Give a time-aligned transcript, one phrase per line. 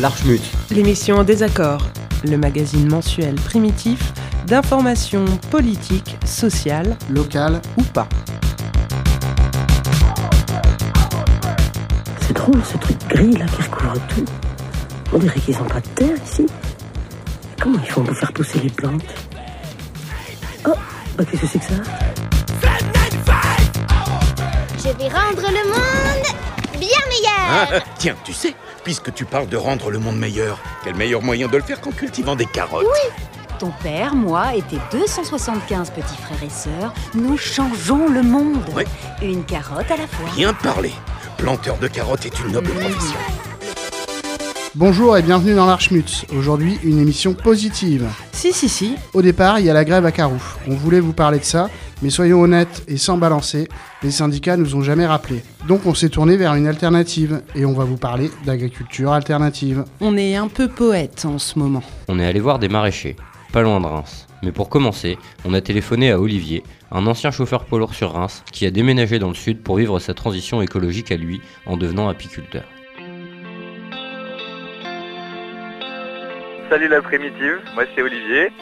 [0.00, 0.40] L'Archmut.
[0.70, 1.80] L'émission en désaccord,
[2.24, 4.12] le magazine mensuel primitif
[4.46, 8.08] d'information politique, sociale, Local ou pas.
[12.20, 14.24] C'est drôle ce truc gris là qui recouvre tout?
[15.12, 16.46] On dirait qu'ils ont pas de terre ici.
[17.60, 19.02] Comment ils font pour faire pousser les plantes?
[20.64, 20.74] Oh,
[21.16, 21.74] bah qu'est-ce que c'est que ça?
[24.78, 27.48] Je vais rendre le monde bien meilleur.
[27.50, 27.66] Ah,
[27.98, 28.54] tiens, tu sais,
[28.84, 31.90] puisque tu parles de rendre le monde meilleur, quel meilleur moyen de le faire qu'en
[31.90, 32.86] cultivant des carottes
[33.58, 38.62] Ton père, moi et tes 275 petits frères et sœurs, nous changeons le monde.
[38.74, 38.84] Oui.
[39.22, 40.28] Une carotte à la fois.
[40.36, 40.92] Bien parlé.
[41.36, 43.18] Planteur de carottes est une noble profession.
[44.74, 46.26] Bonjour et bienvenue dans l'Archmut.
[46.36, 48.06] Aujourd'hui, une émission positive.
[48.32, 50.58] Si, si, si, Au départ, il y a la grève à Carouf.
[50.68, 51.68] On voulait vous parler de ça,
[52.02, 53.68] mais soyons honnêtes et sans balancer,
[54.02, 55.42] les syndicats nous ont jamais rappelé.
[55.66, 59.84] Donc on s'est tourné vers une alternative et on va vous parler d'agriculture alternative.
[60.00, 61.82] on est un peu poète en ce moment.
[62.08, 63.16] On est allé voir des maraîchers,
[63.52, 64.26] pas loin de Reims.
[64.42, 68.44] Mais pour commencer, on a téléphoné à Olivier, un ancien chauffeur poids lourd sur Reims,
[68.52, 72.08] qui a déménagé dans le sud pour vivre sa transition écologique à lui en devenant
[72.08, 72.64] apiculteur.
[76.70, 78.52] Salut la primitive, moi c'est Olivier,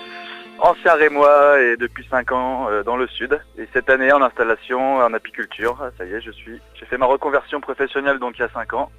[0.59, 3.41] ancien rémois et depuis 5 ans euh, dans le sud.
[3.59, 6.61] Et cette année en installation en apiculture, Ah, ça y est, je suis.
[6.75, 8.91] J'ai fait ma reconversion professionnelle donc il y a 5 ans.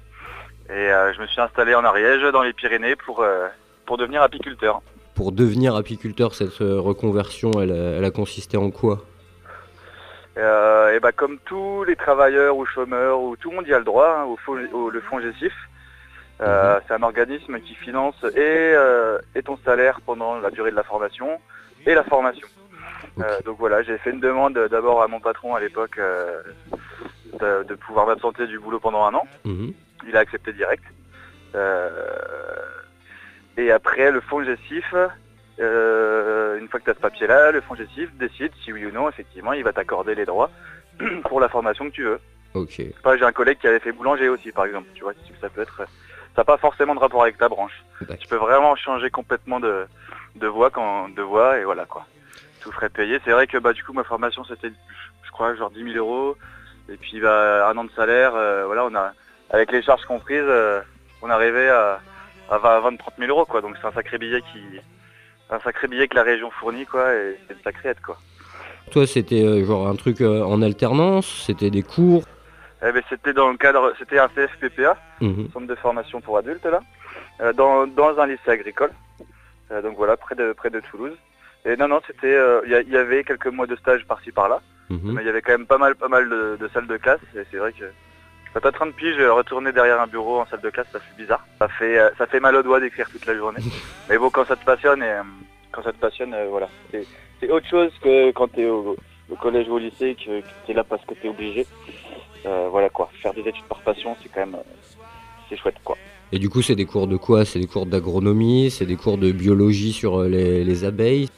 [0.68, 3.48] Et euh, je me suis installé en Ariège dans les Pyrénées pour, euh,
[3.86, 4.80] pour devenir apiculteur.
[5.14, 8.98] Pour devenir apiculteur, cette reconversion, elle, a- elle a consisté en quoi?
[10.36, 13.84] Et bah comme tous les travailleurs ou chômeurs ou tout le monde y a le
[13.84, 15.52] droit hein, au, fo- au- le fonds GESIF.
[16.40, 20.76] Euh, C'est un organisme qui finance et, euh, et ton salaire pendant la durée de
[20.76, 21.40] la formation
[21.86, 22.46] et la formation.
[23.18, 27.74] Euh, donc voilà, j'ai fait une demande d'abord à mon patron à l'époque de, de
[27.74, 29.26] pouvoir m'absenter du boulot pendant un an.
[29.44, 29.72] Mhm.
[30.06, 30.84] Il a accepté direct.
[33.56, 34.94] Et après, le fonds GESIF,
[35.58, 38.92] euh, une fois que tu as ce papier-là, le fonds GESIF décide si oui ou
[38.92, 40.50] non, effectivement, il va t'accorder les droits
[41.24, 42.20] pour la formation que tu veux.
[42.54, 42.80] Ok.
[43.00, 44.86] Enfin, J'ai un collègue qui avait fait boulanger aussi, par exemple.
[44.94, 45.82] Tu vois, ça peut être...
[46.38, 47.84] Ça n'a pas forcément de rapport avec ta branche.
[48.20, 49.88] Tu peux vraiment changer complètement de,
[50.36, 52.06] de voie quand de voie et voilà quoi.
[52.60, 53.18] Tout frais payé.
[53.24, 54.70] C'est vrai que bah du coup ma formation c'était
[55.24, 56.36] je crois genre 10 000 euros
[56.88, 58.36] et puis bah un an de salaire.
[58.36, 59.14] euh, voilà on a
[59.50, 60.80] avec les charges comprises euh,
[61.22, 61.98] on arrivait à,
[62.48, 63.60] à 20 20 30 000 euros quoi.
[63.60, 64.60] Donc c'est un sacré billet qui
[65.50, 68.16] un sacré billet que la région fournit quoi et c'est une sacrée aide quoi.
[68.92, 71.42] Toi, c'était euh, genre un truc en alternance?
[71.48, 72.22] C'était des cours?
[72.86, 75.48] Eh ben c'était dans le cadre c'était un CFPPA Mhm.
[75.52, 76.80] centre de formation pour adultes là,
[77.40, 78.92] euh, dans, dans un lycée agricole.
[79.72, 81.16] Euh, donc voilà, près de près de Toulouse.
[81.64, 85.12] Et non non, c'était euh, il y, avait quelques mois de stage par-ci par-là, Mhm.
[85.12, 87.20] mais il y avait quand même pas mal pas mal de, de salles de classe
[87.34, 87.84] et c'est vrai que
[88.54, 91.44] quand t'as 30 piges, retourner derrière un bureau en salle de classe, ça fait bizarre.
[91.58, 93.60] Ça fait ça fait mal aux doigts d'écrire toute la journée.
[94.08, 95.16] mais bon, quand ça te passionne et
[95.72, 97.06] quand ça te passionne, voilà, c'est
[97.40, 98.96] c'est autre chose que quand t'es au,
[99.30, 101.66] au collège ou au lycée que, que t'es là parce que t'es obligé.
[102.46, 104.62] Euh, voilà quoi, faire des études par passion, c'est quand même euh,
[105.48, 105.96] c'est chouette quoi.
[106.30, 107.44] Et du coup, c'est des cours de quoi?
[107.44, 111.28] C'est des cours d'agronomie C'est des cours de biologie sur euh, les, les abeilles?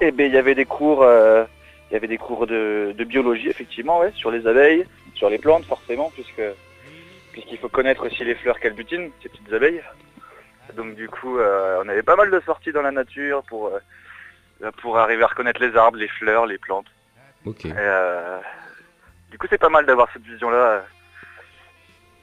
[0.00, 1.44] Eh ben, il y avait des cours, euh,
[1.90, 5.38] il y avait des cours de, de biologie effectivement, ouais, sur les abeilles, sur les
[5.38, 6.42] plantes forcément, puisque
[7.32, 9.82] puisqu'il faut connaître aussi les fleurs qu'elles butinent, ces petites abeilles.
[10.76, 13.70] Donc du coup, euh, on avait pas mal de sorties dans la nature pour
[14.80, 16.86] pour arriver à reconnaître les arbres, les fleurs, les plantes.
[17.44, 17.66] Ok.
[17.66, 17.72] Et,
[19.30, 20.84] du coup, c'est pas mal d'avoir cette vision-là,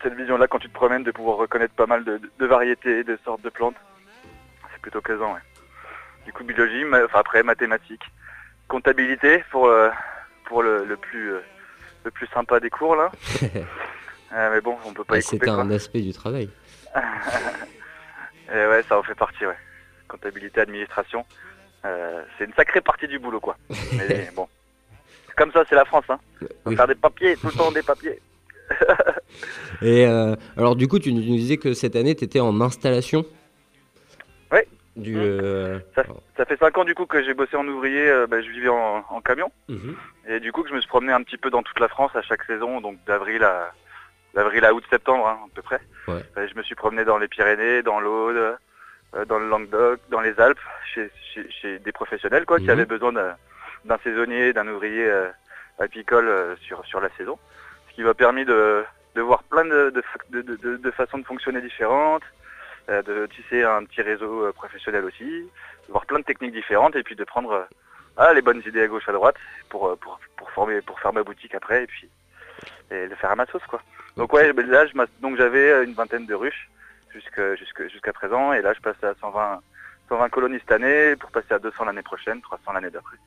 [0.03, 3.17] cette vision-là quand tu te promènes, de pouvoir reconnaître pas mal de, de variétés, de
[3.23, 3.75] sortes de plantes.
[4.73, 5.39] C'est plutôt plaisant, ouais.
[6.25, 8.03] Du coup, biologie, enfin après mathématiques,
[8.67, 9.89] comptabilité pour euh,
[10.45, 11.41] pour le, le plus euh,
[12.03, 13.11] le plus sympa des cours là.
[14.33, 15.53] Euh, mais bon, on peut pas Ah, quoi.
[15.53, 16.49] un aspect du travail.
[18.51, 19.55] Et ouais, ça en fait partie, ouais.
[20.07, 21.25] Comptabilité, administration,
[21.83, 23.55] c'est une sacrée partie du boulot, quoi.
[23.93, 24.49] Mais bon,
[25.35, 26.19] comme ça, c'est la France, hein.
[26.39, 26.75] Faut Oui.
[26.75, 28.19] faire des papiers, tout le temps des papiers.
[29.81, 33.25] Et euh, alors, du coup, tu nous disais que cette année, tu étais en installation
[34.51, 34.59] Oui.
[34.95, 35.21] Du, Mhm.
[35.23, 35.79] euh,
[36.37, 38.69] Ça fait cinq ans du coup que j'ai bossé en ouvrier, euh, bah, je vivais
[38.69, 39.51] en, en camion.
[39.67, 39.95] mhm.
[40.27, 42.11] Et du coup que je me suis promené un petit peu dans toute la France
[42.15, 43.71] à chaque saison, donc d'avril à
[44.33, 45.79] d'avril à août septembre hein, à peu près.
[46.07, 46.21] Ouais.
[46.37, 48.57] Et je me suis promené dans les Pyrénées, dans l'Aude,
[49.15, 50.59] euh, dans le Languedoc, dans les Alpes,
[50.93, 52.69] chez, chez, chez des professionnels quoi, qui Mhm.
[52.71, 53.35] avaient besoin d'un
[53.85, 55.29] d'un saisonnier, d'un ouvrier euh,
[55.79, 57.37] apicole euh, sur, sur la saison.
[57.89, 58.83] Ce qui m'a permis de,
[59.15, 59.89] de voir plein de,
[60.29, 62.23] de, de, de- façons de fonctionner différentes,
[62.89, 65.23] euh, de tisser un petit réseau professionnel aussi,
[65.87, 67.67] de voir plein de techniques différentes et puis de prendre
[68.17, 69.35] ah, les bonnes idées à gauche à droite
[69.69, 72.09] pour, pour, pour, former, pour faire ma boutique après et puis
[72.91, 73.81] et le faire à ma sauce quoi.
[74.15, 74.85] Donc ouais, là
[75.37, 76.69] j'avais une vingtaine de ruches.
[77.13, 78.53] jusqu'à présent.
[78.53, 79.61] Et là, je passe à 120,
[80.09, 83.17] 120 colonies cette année pour passer à 200 l'année prochaine, 300 l'année d'après.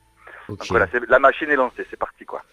[0.49, 2.43] Donc voilà, la machine est lancée, c'est parti quoi.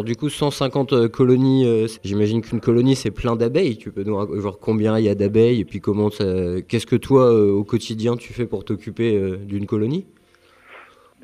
[0.00, 3.78] Du coup, 150 euh, colonies, euh, j'imagine qu'une colonie c'est plein d'abeilles.
[3.78, 6.24] Tu peux nous raconter genre combien il y a d'abeilles et puis comment ça.
[6.68, 10.06] Qu'est-ce que toi euh, au quotidien tu fais pour t'occuper euh, d'une colonie?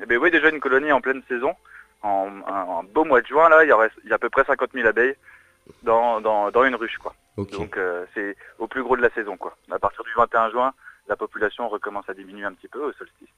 [0.01, 1.53] Eh ben oui, déjà une colonie en pleine saison,
[2.01, 4.19] en un, un beau mois de juin là, il y, aurait, il y a à
[4.19, 5.15] peu près 50 000 abeilles
[5.83, 7.13] dans, dans, dans une ruche quoi.
[7.37, 7.77] Donc
[8.13, 9.55] c'est au plus gros de la saison quoi.
[9.71, 10.73] À partir du 21 juin,
[11.07, 13.29] la population recommence à diminuer un petit peu au solstice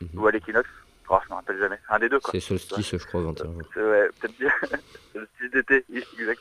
[0.00, 0.20] Mhm.
[0.20, 0.68] ou à l'équinoxe.
[1.08, 1.78] Oh, je me rappelle jamais.
[1.88, 2.30] Un des deux quoi.
[2.32, 3.62] C'est solstice, je crois, 21 jours.
[3.74, 4.50] C'est- Ouais, peut-être bien.
[5.12, 5.84] solstice d'été,
[6.18, 6.40] exact.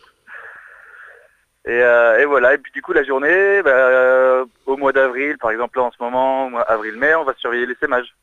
[1.66, 5.38] Et, euh, et voilà, et puis du coup la journée, bah, euh, au mois d'avril,
[5.38, 8.14] par exemple là en ce moment, avril-mai, on va surveiller les sémages.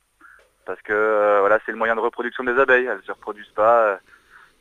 [0.66, 3.48] Parce que euh, voilà, c'est le moyen de reproduction des abeilles, elles ne se reproduisent
[3.54, 3.98] pas.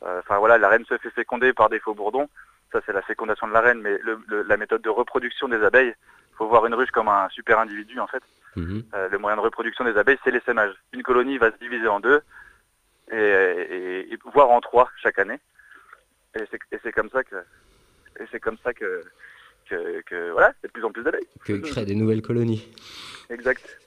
[0.02, 2.30] Enfin voilà, la reine se fait féconder par des faux bourdons,
[2.72, 5.62] ça c'est la fécondation de la reine, mais le- le- la méthode de reproduction des
[5.62, 5.94] abeilles,
[6.38, 8.22] faut voir une ruche comme un super individu en fait.
[8.56, 8.82] Mhm.
[8.94, 10.72] Euh, le moyen de reproduction des abeilles, c'est l'essaimage.
[10.92, 12.20] Une colonie va se diviser en deux,
[13.12, 15.38] et, et- et- voire en trois chaque année.
[16.36, 16.40] Et
[16.82, 17.36] c'est comme ça que,
[18.30, 19.02] c'est comme ça que,
[19.68, 21.26] que, que voilà, il y a de plus en plus d'abeilles.
[21.44, 22.66] Que créer des nouvelles colonies.
[23.30, 23.78] Exact.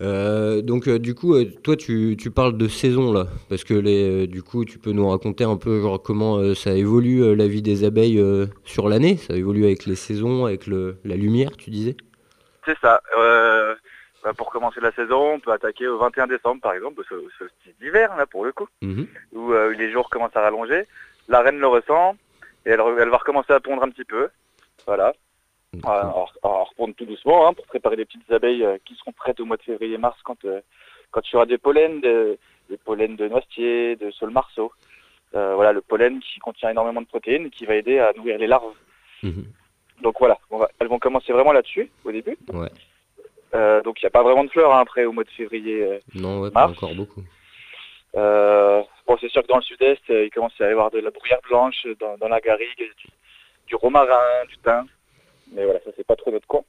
[0.00, 3.74] Euh, donc euh, du coup, euh, toi tu, tu parles de saison là, parce que
[3.74, 7.60] les, du coup tu peux nous raconter un peu genre comment ça évolue la vie
[7.60, 8.22] des abeilles
[8.64, 11.96] sur l'année, ça évolue avec les saisons, avec le, la lumière, tu disais
[12.70, 13.00] C'est ça.
[13.18, 13.74] Euh,
[14.22, 17.30] bah, pour commencer la saison, on peut attaquer au 21 décembre par exemple, sol- au
[17.30, 19.06] solstice d'hiver là pour le coup, Mhm.
[19.32, 20.86] où euh, les jours commencent à rallonger.
[21.28, 22.16] La reine le ressent
[22.66, 24.28] et elle, elle va recommencer à pondre un petit peu.
[24.86, 25.12] Voilà.
[25.72, 26.32] D'accord.
[26.44, 29.44] Alors, repondre tout doucement hein, pour préparer les petites abeilles euh, qui seront prêtes au
[29.46, 30.44] mois de février-mars quand
[31.12, 32.38] quand il y aura des pollens, de,
[32.68, 34.72] des pollens de noisetier, de saule marceau.
[35.32, 38.46] Voilà, le pollen qui contient énormément de protéines et qui va aider à nourrir les
[38.48, 38.74] larves.
[39.24, 39.44] Mhm.
[40.02, 42.36] Donc voilà, on va- elles vont commencer vraiment là-dessus au début.
[42.52, 42.70] Ouais.
[43.54, 45.82] Euh, donc il n'y a pas vraiment de fleurs hein, après au mois de février.
[45.82, 45.98] euh.
[46.14, 46.78] Non, ouais, pas Mars.
[46.78, 47.22] encore beaucoup.
[48.16, 50.98] Euh, bon, c'est sûr que dans le sud-est, euh, il commence à y avoir de
[50.98, 53.06] la bruyère blanche dans, dans la garrigue, du,
[53.66, 54.86] du romarin, du thym.
[55.52, 56.62] Mais voilà, ça c'est pas trop notre coin.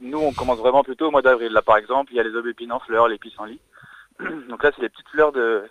[0.00, 1.52] Nous, on commence vraiment plutôt au mois d'avril.
[1.52, 3.60] Là, par exemple, il y a les aubépines en fleurs, les pissenlits.
[4.48, 5.64] Donc là, c'est les petites fleurs de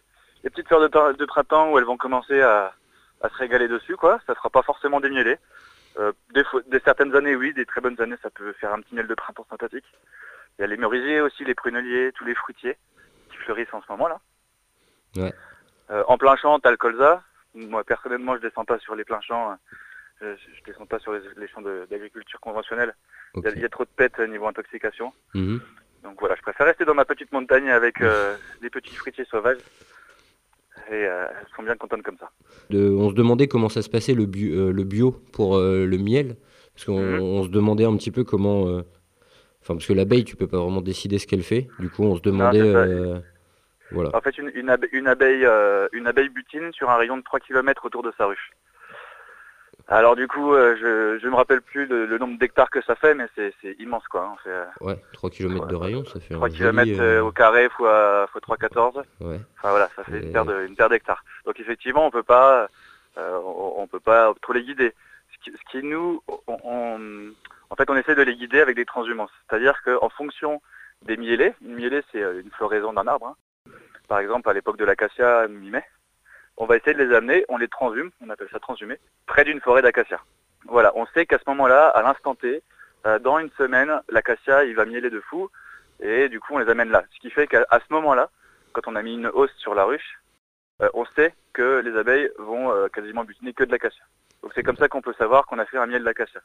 [0.43, 2.73] les petites fleurs de, prin- de printemps où elles vont commencer à,
[3.21, 4.19] à se régaler dessus, quoi.
[4.25, 5.35] Ça sera pas forcément des mielés.
[5.97, 8.81] Euh, des, fois- des certaines années, oui, des très bonnes années, ça peut faire un
[8.81, 9.85] petit miel de printemps synthétique.
[10.57, 12.77] Il y a les merisiers aussi, les pruneliers, tous les fruitiers
[13.31, 14.19] qui fleurissent en ce moment-là.
[15.15, 15.33] Ouais.
[15.89, 17.23] Euh, en plein champ, t'as le colza.
[17.55, 19.57] Moi, personnellement, je descends pas sur les pleins champs.
[20.21, 22.93] Je, je descends pas sur les, les champs d'agriculture conventionnelle.
[23.35, 25.13] Il y a- y, trop de pètes euh, niveau intoxication.
[25.33, 25.59] Mhm.
[26.03, 29.57] Donc voilà, je préfère rester dans ma petite montagne avec euh, des petits fruitiers sauvages.
[30.89, 32.29] Et euh, elles sont bien contentes comme ça.
[32.69, 35.85] De- on se demandait comment ça se passait le, bu- euh, le bio pour euh,
[35.85, 36.35] le miel,
[36.73, 37.19] parce qu'on Mhm.
[37.21, 38.63] on se demandait un petit peu comment...
[39.61, 41.67] Enfin, parce que l'abeille, tu peux pas vraiment décider ce qu'elle fait.
[41.79, 42.73] Du coup, on se demandait...
[43.91, 44.15] voilà.
[44.15, 45.47] En fait, une, une, abe- une abeille,
[45.93, 48.51] une abeille butine sur un rayon de 3 km autour de sa ruche.
[49.91, 50.75] Alors du coup, euh,
[51.19, 53.73] je ne me rappelle plus le, le nombre d'hectares que ça fait, mais c'est c'est
[53.79, 54.23] immense quoi.
[54.25, 54.31] hein.
[54.33, 57.23] On fait euh, Ouais, 3 km de rayon, ça fait 3 un km joli, euh,
[57.23, 58.97] au carré fois, fois 3,14.
[59.21, 59.39] Ouais.
[59.57, 61.23] Enfin voilà, ça fait Et- une paire de- une paire d'hectares.
[61.45, 62.67] Donc effectivement, on peut pas,
[63.17, 64.93] euh, on, on peut pas trop les guider.
[65.33, 67.31] Ce qui, ce qui nous, on, on-
[67.71, 69.31] en fait, on essaie de les guider avec des transhumances.
[69.49, 70.61] C'est-à-dire qu'en fonction
[71.03, 73.27] des mielés, une mielée c'est une floraison d'un arbre.
[73.65, 73.71] hein.
[74.07, 75.83] Par exemple, à l'époque de l'acacia, mi-mai,
[76.59, 79.61] on va essayer de les amener, on les transhume, on appelle ça transhumer, près d'une
[79.61, 80.19] forêt d'acacia.
[80.65, 82.61] Voilà, on sait qu'à ce moment-là, à l'instant T,
[83.07, 85.49] euh, dans une semaine, l'acacia, il va mieler de fou,
[86.01, 87.03] et du coup, on les amène là.
[87.13, 88.29] Ce qui fait qu'à ce moment-là,
[88.73, 90.19] quand on a mis une hausse sur la ruche,
[90.81, 94.03] euh, on sait que les abeilles vont euh, quasiment butiner que de l'acacia.
[94.43, 96.41] Donc c'est comme ça qu'on peut savoir qu'on a fait un miel d'acacia.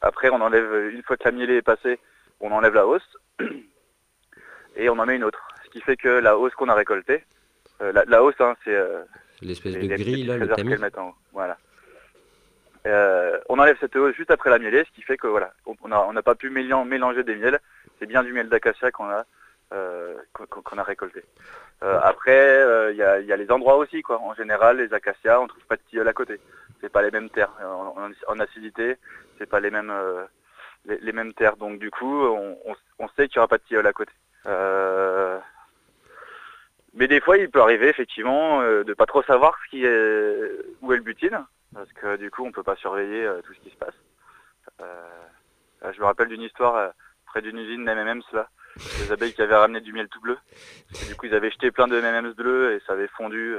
[0.00, 1.98] Après, on enlève, une fois que la mielée est passée,
[2.40, 3.18] on enlève la hausse
[4.76, 5.48] et on en met une autre.
[5.64, 7.24] Ce qui fait que la hausse qu'on a récoltée,
[7.80, 8.76] la, la hausse, hein, c'est
[9.42, 10.70] L'espèce les- de grille, là, le tamis.
[10.98, 11.14] en haut.
[11.32, 11.58] Voilà.
[12.86, 15.76] Euh, on enlève cette hausse juste après la mielée, ce qui fait que voilà, on
[15.84, 17.60] on a- on n'a pas pu mélan- mélanger des miels.
[17.98, 19.24] C'est bien du miel d'acacia qu'on a
[19.72, 21.22] euh, qu'on qu'on a récolté.
[21.82, 24.20] Euh, après, il y, a, il y a les endroits aussi, quoi.
[24.20, 26.38] En général, les acacias, on trouve pas de tilleul à côté.
[26.80, 27.52] C'est pas les mêmes terres.
[27.64, 27.94] En,
[28.28, 28.96] en- acidité,
[29.38, 29.92] c'est pas les mêmes
[30.84, 31.56] les, les mêmes terres.
[31.56, 34.12] Donc du coup, on, on- on sait qu'il y aura pas de tilleul à côté.
[36.94, 40.50] Mais des fois, il peut arriver effectivement euh, de pas trop savoir ce qui est
[40.82, 41.44] où est le butine,
[41.74, 43.94] parce que du coup, on peut pas surveiller euh, tout ce qui se passe.
[44.80, 46.88] Euh, je me rappelle d'une histoire euh,
[47.26, 50.36] près d'une usine d'MMMs là, des abeilles qui avaient ramené du miel tout bleu.
[51.02, 53.56] Et du coup, ils avaient jeté plein de M&M's bleus et ça avait fondu.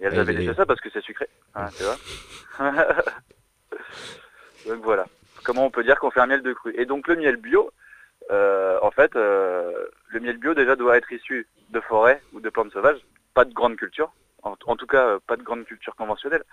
[0.00, 1.28] Et elles avaient laissé ça parce que c'est sucré.
[1.54, 1.96] Hein, tu vois
[4.66, 5.06] Donc voilà.
[5.44, 7.70] comment on peut dire qu'on fait un miel de cru Et donc le miel bio,
[8.30, 12.50] euh, en fait, euh, le miel bio déjà doit être issu de forêts ou de
[12.50, 13.00] plantes sauvages,
[13.34, 14.12] pas de grande culture,
[14.42, 16.44] en, en tout cas euh, pas de grande culture conventionnelle.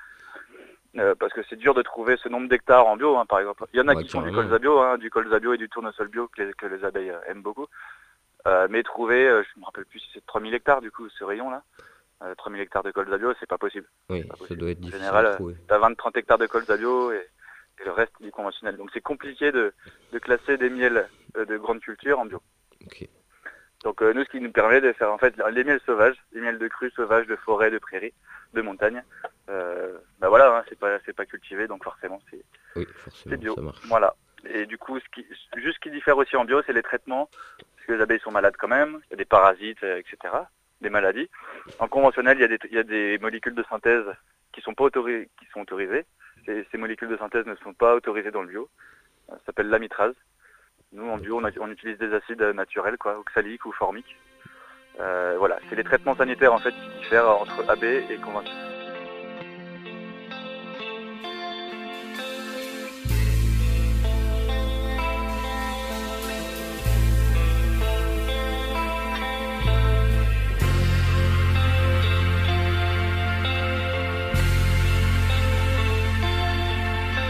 [0.97, 3.63] Euh, parce que c'est dur de trouver ce nombre d'hectares en bio, hein, par exemple.
[3.73, 5.69] Il y en a qui font du colza bio, hein, du colza bio et du
[5.69, 7.67] tournesol bio que les, que les abeilles aiment beaucoup.
[8.69, 11.61] Mais trouver, je me rappelle plus si c'est 3000 hectares du coup, ce rayon-là.
[12.21, 13.87] Euh, 3000 hectares de colza bio, c'est pas possible.
[14.09, 15.55] Oui, pas ça doit être En difficile général, à trouver.
[15.67, 17.25] T'as 20-30 hectares de colza bio et,
[17.81, 18.77] et le reste du conventionnel.
[18.77, 19.73] Donc c'est compliqué de,
[20.11, 21.07] de classer des miels
[21.37, 22.41] euh, de grande culture en bio.
[23.83, 26.41] Donc euh, nous, ce qui nous permet de faire en fait les miels sauvages, les
[26.41, 28.13] miels de crues sauvages, de forêt, de prairies,
[28.53, 29.03] de montagne.
[29.49, 32.43] Euh, bah voilà, hein, c'est pas c'est pas cultivé, donc forcément c'est
[32.75, 33.55] Oui, c'est forcément, bio.
[33.55, 33.79] ça marche.
[33.87, 34.15] Voilà.
[34.49, 35.25] Et du coup, ce qui,
[35.57, 37.29] juste ce qui diffère aussi en bio, c'est les traitements,
[37.75, 38.99] parce que les abeilles sont malades quand même.
[39.07, 40.33] Il y a des parasites, euh, etc.,
[40.81, 41.29] des maladies.
[41.79, 44.05] En conventionnel, il y a des il y a des molécules de synthèse
[44.53, 45.61] qui sont pas autorisées, qui sont
[46.45, 48.69] ces molécules de synthèse ne sont pas autorisées dans le bio.
[49.27, 50.15] Ça s'appelle l'amitrase.
[50.91, 54.17] Nous, en bio, on, utilise des acides naturels, quoi, oxaliques ou formiques.
[54.99, 58.68] Euh, voilà, c'est les traitements sanitaires en fait qui diffèrent entre AB et conventionnel.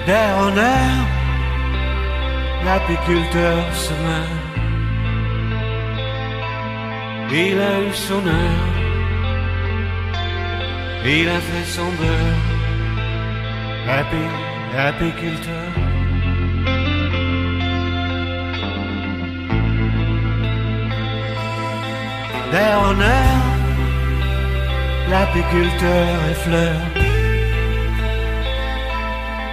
[0.09, 0.95] D'air en air,
[2.65, 4.39] l'apiculteur se meurt.
[7.31, 8.69] Il a eu son heure,
[11.05, 12.43] il a fait son beurre.
[13.87, 14.25] Happy,
[14.89, 15.69] apiculteur.
[22.51, 23.37] D'air en air,
[25.11, 26.98] l'apiculteur effleure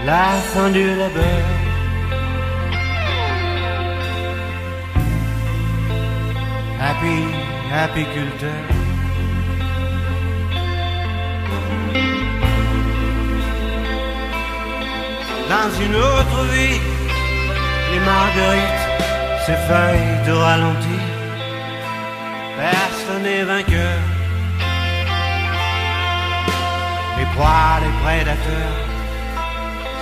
[0.06, 1.42] la fin du labeur.
[6.80, 7.18] Happy,
[7.84, 8.62] apiculteur.
[15.52, 16.80] Dans une autre vie,
[17.90, 18.84] les marguerites,
[19.44, 20.98] ces feuilles de ralenti,
[22.62, 23.98] personne n'est vainqueur.
[27.18, 28.85] Les proies, les prédateurs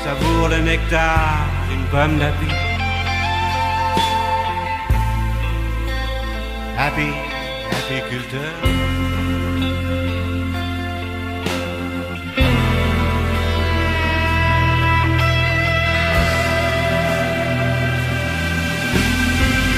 [0.05, 2.51] savoure le nectar d'une pomme d'api.
[6.77, 7.11] Happy,
[7.79, 8.55] apiculteur.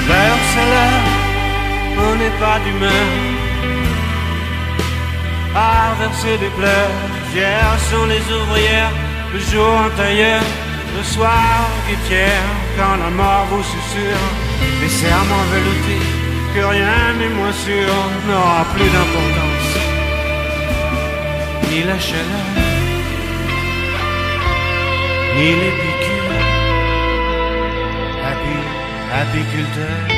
[0.09, 1.07] L'heure c'est l'heure,
[2.07, 3.07] on n'est pas d'humeur
[5.55, 6.95] à verser des pleurs.
[7.33, 9.06] Hier sont les ouvrières
[9.37, 10.41] le jour en tailleur,
[10.97, 14.25] le soir guettière, quand la mort vous susurre,
[14.81, 16.05] les serments veloutés,
[16.55, 17.93] que rien n'est moins sûr,
[18.27, 19.73] n'aura plus d'importance,
[21.69, 22.49] ni la chaleur,
[25.35, 26.45] ni les piqûres,
[28.27, 28.57] happy,
[29.21, 30.16] apiculteur.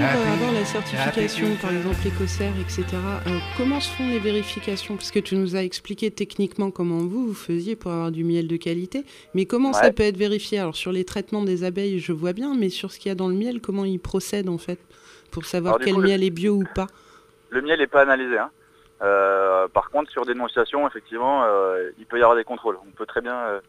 [0.00, 2.84] Pour euh, avoir la certification, par exemple écossaire, etc.,
[3.26, 4.96] euh, comment se font les vérifications?
[4.96, 8.48] Parce que tu nous as expliqué techniquement comment vous, vous faisiez pour avoir du miel
[8.48, 9.04] de qualité,
[9.34, 10.58] mais comment ça peut être vérifié?
[10.58, 13.14] Alors sur les traitements des abeilles, je vois bien, mais sur ce qu'il y a
[13.14, 14.78] dans le miel, comment ils procèdent en fait
[15.32, 16.86] Pour savoir Alors, quel coup, le- miel est bio ou pas?
[17.50, 18.38] Le miel n'est pas analysé.
[18.38, 18.50] Hein.
[19.02, 22.78] Euh, par contre, sur dénonciation, effectivement, euh, il peut y avoir des contrôles.
[22.86, 23.60] On peut très bien, euh,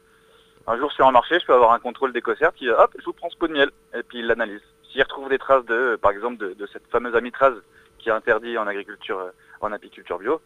[0.68, 3.14] un jour sur un marché, je peux avoir un contrôle d'écossaire qui, hop, je vous
[3.14, 4.62] prends ce pot de miel, et puis il l'analyse.
[4.92, 7.62] S'il retrouve des traces de, euh, par exemple, de, cette fameuse amitrase
[8.00, 9.32] qui est interdite en agriculture, euh,
[9.62, 10.42] en apiculture bio,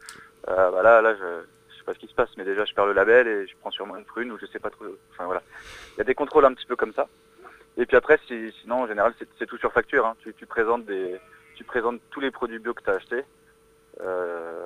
[0.49, 2.93] euh, bah là, je, sais pas ce qui se passe, mais déjà, je perds le
[2.93, 4.85] label et je prends sûrement une prune ou je sais pas trop.
[5.11, 5.41] Enfin voilà,
[5.95, 7.07] il y a des contrôles un petit peu comme ça.
[7.77, 10.05] Et puis après, si- sinon, en général, c'est tout sur facture.
[10.05, 10.15] hein.
[10.37, 11.19] Tu, présentes des,
[11.55, 13.23] tu présentes tous les produits bio que tu as achetés
[14.01, 14.65] euh,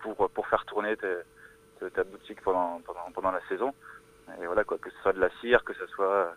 [0.00, 3.72] pour, pour faire tourner ta boutique pendant, pendant, pendant la saison.
[4.42, 6.34] Et voilà, quoi, que ce soit de la cire, que ce soit.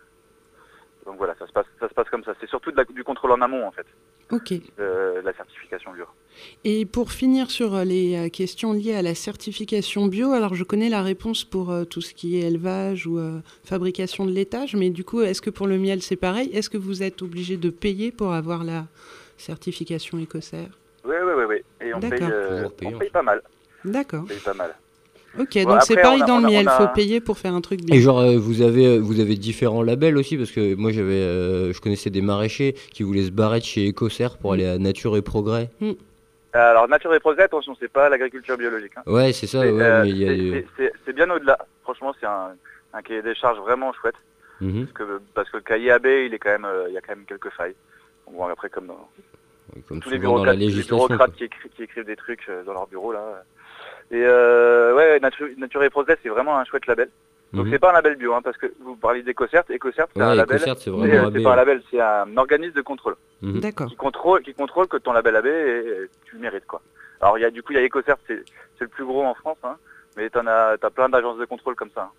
[1.06, 2.34] Donc voilà, ça se passe, ça se passe comme ça.
[2.40, 3.86] C'est surtout de la- du contrôle en amont, en fait,
[4.32, 4.52] Ok.
[4.78, 6.06] de la certification bio.
[6.64, 10.64] Et pour finir sur euh, les euh, questions liées à la certification bio, alors je
[10.64, 14.76] connais la réponse pour euh, tout ce qui est élevage ou euh, fabrication de laitage,
[14.76, 16.50] mais du coup, est-ce que pour le miel c'est pareil?
[16.54, 18.86] Est-ce que vous êtes obligé de payer pour avoir la
[19.38, 20.78] certification écossaire?
[21.06, 21.88] Oui, oui, oui, oui.
[21.88, 23.42] Et on paye, euh, on paye pas mal.
[23.86, 24.24] D'accord.
[24.24, 24.76] On paye pas mal.
[25.38, 27.62] Ok, Bon, donc c'est pareil a- dans le miel, a- faut payer pour faire un
[27.62, 27.96] truc bien.
[27.96, 31.14] Et genre, euh, vous avez, euh, vous avez différents labels aussi, parce que moi, j'avais,
[31.14, 34.78] euh, je connaissais des maraîchers qui voulaient se barrer de chez Écossaire pour aller à
[34.80, 35.70] Nature et Progrès.
[35.82, 35.92] Mm.
[36.54, 38.94] Alors, nature et progrès, attention, c'est pas l'agriculture biologique.
[38.98, 39.04] hein.
[39.06, 41.14] Ouais, c'est ça, C'est, ouais, euh, mais il y a c'est- des- c'est- c'est- c'est
[41.14, 41.60] bien au-delà.
[41.84, 42.50] Franchement, c'est un,
[42.94, 44.16] un cahier des charges vraiment chouette.
[44.60, 44.88] Mhm.
[44.88, 47.02] Parce que, parce que le cahier AB, il est quand même, euh, il y a
[47.02, 47.76] quand même quelques failles.
[48.34, 49.08] Bon, après, comme dans
[49.88, 50.96] Comme tous les souvent dans la bureaucrates, les législation.
[51.06, 53.44] bureaucrates qui, écri- qui écrivent des trucs dans leur bureau là.
[54.12, 57.10] Et euh, ouais, Nature, Nature et Progrès, c'est vraiment un chouette label.
[57.54, 57.72] Donc Mhm.
[57.72, 59.64] c'est pas un label bio, hein, parce que vous parlez d'EcoCert.
[59.70, 60.60] EcoCert, c'est Ouais, un label.
[60.60, 61.56] C'est euh, pas un ouais.
[61.56, 63.60] label, c'est un organisme de contrôle Mhm.
[63.60, 63.88] D'accord.
[63.88, 66.82] qui contrôle, qui contrôle que ton label AB, est- tu le mérites quoi.
[67.22, 68.44] Alors il y a du coup il y a EcoCert, c'est
[68.78, 69.78] c'est le plus gros en France, hein,
[70.16, 72.04] mais t'en as t'as plein d'agences de contrôle comme ça.
[72.04, 72.12] hein.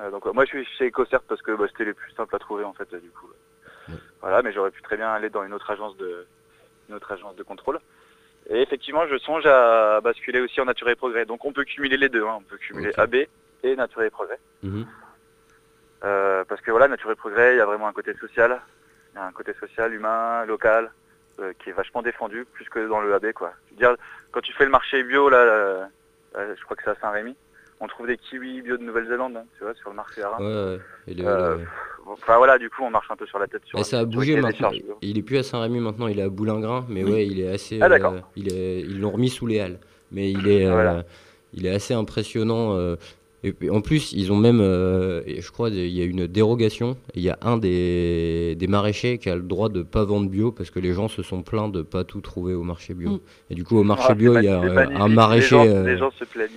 [0.00, 2.34] Euh, donc euh, moi je suis chez EcoCert parce que bah, c'était les plus simples
[2.34, 3.26] à trouver en fait euh, du coup.
[3.88, 3.94] Ouais.
[4.22, 6.26] Voilà, mais j'aurais pu très bien aller dans une autre agence de
[6.88, 7.78] une autre agence de contrôle.
[8.50, 11.24] Et effectivement, je songe à basculer aussi en Nature et Progrès.
[11.24, 12.36] Donc on peut cumuler les deux, hein.
[12.38, 12.92] on peut cumuler.
[12.96, 13.14] AB
[13.62, 14.38] et Nature et Progrès.
[14.62, 14.86] Mhm.
[16.04, 18.60] Euh, parce que voilà, Nature et Progrès, il y a vraiment un côté social,
[19.12, 20.90] il y a un côté social, humain, local,
[21.40, 23.54] euh, qui est vachement défendu, plus que dans le AB, quoi.
[23.66, 23.96] Je veux dire,
[24.30, 25.86] quand tu fais le marché bio, là, euh,
[26.34, 27.34] je crois que c'est à Saint-Rémy,
[27.80, 30.38] on trouve des kiwis bio de Nouvelle-Zélande, hein, tu vois, sur le marché Haras.
[30.40, 30.78] Ouais, ouais.
[31.08, 31.64] Et le- Euh, le-
[32.06, 33.62] Enfin voilà, du coup, on marche un peu sur la tête.
[33.64, 34.70] Sur Et ça a bougé maintenant.
[35.00, 37.78] Il est plus à Saint-Rémy maintenant, il est à Boulingrin, mais ouais, il est assez.
[37.80, 38.12] Ah, d'accord.
[38.12, 39.78] euh, il est, ils l'ont remis sous les halles,
[40.12, 41.04] mais il est, euh, Voilà.
[41.54, 42.76] il est assez impressionnant.
[43.44, 46.26] Et puis, en plus, ils ont même, euh, et je crois, il y a une
[46.26, 46.96] dérogation.
[47.14, 50.50] Il y a un des, des maraîchers qui a le droit de pas vendre bio
[50.50, 53.10] parce que les gens se sont plaints de pas tout trouver au marché bio.
[53.10, 53.20] Mm.
[53.50, 55.56] Et du coup, au marché Ah, bio, il y a magnifique, un maraîcher.
[55.56, 56.50] Les gens, euh, les gens se plaignent.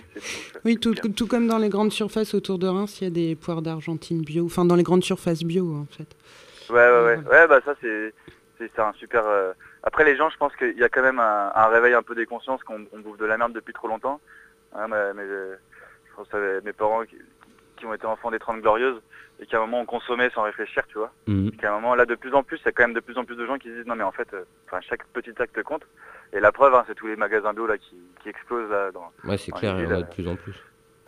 [0.63, 3.61] Oui, tout, comme dans les grandes surfaces autour de Reims, il y a des poires
[3.61, 4.45] d'Argentine bio.
[4.45, 6.07] Enfin, dans les grandes surfaces bio, en fait.
[6.69, 7.19] Ouais, ouais, ouais.
[7.29, 9.23] Ouais, bah ça, c'est un super...
[9.25, 9.51] euh,
[9.83, 12.15] Après, les gens, je pense qu'il y a quand même un, un réveil un peu
[12.15, 14.21] des consciences qu'on on bouffe de la merde depuis trop longtemps.
[14.73, 15.76] Hein, mais, mais, euh, je
[16.17, 17.15] pense à mes parents qui,
[17.77, 18.99] qui ont été enfants des 30 glorieuses
[19.39, 21.11] et qui à un moment ont consommé sans réfléchir, tu vois.
[21.27, 21.51] mhm.
[21.53, 22.99] Et qu'à un moment, là, de plus en plus, il y a quand même de
[22.99, 24.43] plus en plus de gens qui se disent non, mais en fait, euh,
[24.81, 25.83] chaque petit acte compte.
[26.33, 28.91] Et la preuve, hein, c'est tous les magasins bio là qui, qui explosent là.
[28.91, 29.11] Dans...
[29.23, 30.55] Ouais, c'est clair, il y en a de plus en plus.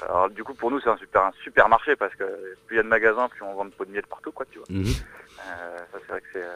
[0.04, 2.24] Alors, du coup, pour nous, c'est un super, un super marché parce que
[2.68, 4.46] plus il y a de magasins, plus on vend de pots de miel partout, quoi,
[4.50, 4.68] tu vois.
[4.70, 6.44] Euh, ça, c'est vrai que c'est.
[6.44, 6.54] euh,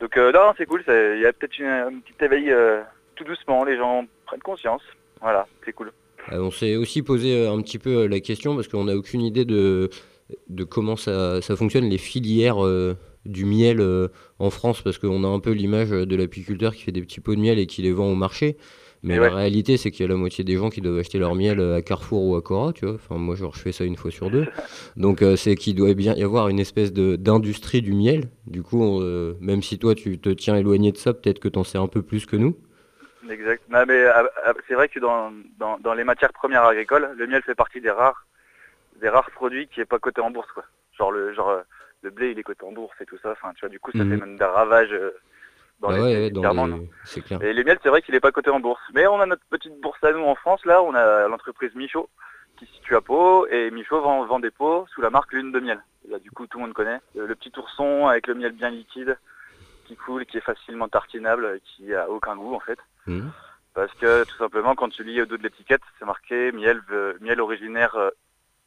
[0.00, 0.82] Donc, euh, non, c'est cool.
[0.88, 2.82] Il y a peut-être une- un petit éveil euh,
[3.14, 3.62] tout doucement.
[3.64, 4.82] Les gens prennent conscience.
[5.20, 5.92] Voilà, c'est cool.
[6.30, 8.96] Euh, on s'est aussi posé euh, un petit peu euh, la question parce qu'on n'a
[8.96, 9.90] aucune idée de,
[10.48, 14.08] de comment ça, ça fonctionne, les filières euh, du miel euh,
[14.38, 17.34] en France, parce qu'on a un peu l'image de l'apiculteur qui fait des petits pots
[17.34, 18.56] de miel et qui les vend au marché.
[19.04, 21.34] Mais la réalité, c'est qu'il y a la moitié des gens qui doivent acheter leur
[21.34, 22.94] miel à Carrefour ou à Cora, tu vois.
[22.94, 24.46] Enfin, moi, genre, je fais ça une fois sur deux.
[24.96, 28.30] Donc, euh, c'est qu'il doit bien y avoir une espèce d'industrie du miel.
[28.46, 31.64] Du coup, on, même si toi, tu te tiens éloigné de ça, peut-être que t'en
[31.64, 32.56] sais un peu plus que nous.
[33.28, 33.62] Exact.
[33.68, 37.26] Non, mais euh, euh, c'est vrai que dans, dans, dans les matières premières agricoles, le
[37.26, 38.26] miel fait partie des rares,
[39.00, 40.64] des rares produits qui est pas coté en bourse, quoi.
[40.98, 41.62] Genre le, genre euh,
[42.02, 43.30] le blé, il est coté en bourse et tout ça.
[43.32, 44.10] Enfin, tu vois, du coup, ça Mhm.
[44.10, 44.94] fait même des ravages
[45.80, 47.40] dans Bah les ouais, dans les- c'est clair.
[47.42, 48.82] Et les miels, c'est vrai qu'il est pas coté en bourse.
[48.92, 50.82] Mais on a notre petite bourse à nous en France, là.
[50.82, 52.08] On a l'entreprise Michaud
[52.58, 53.46] qui se situe à Pau.
[53.48, 55.80] Et Michaud vend, vend des pots sous la marque Lune de miel.
[56.06, 57.00] Et là, du coup, tout le monde connaît.
[57.14, 59.16] Le, le petit ourson avec le miel bien liquide
[59.86, 62.78] qui coule, qui est facilement tartinable, qui a aucun goût en fait.
[63.06, 63.30] Mhm.
[63.74, 67.14] Parce que tout simplement, quand tu lis au dos de l'étiquette, c'est marqué miel, euh,
[67.20, 67.96] miel originaire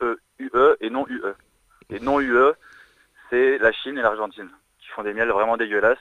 [0.02, 1.22] euh, UE et non UE.
[1.90, 2.54] Et non UE,
[3.30, 6.00] c'est la Chine et l'Argentine qui font des miels vraiment dégueulasses.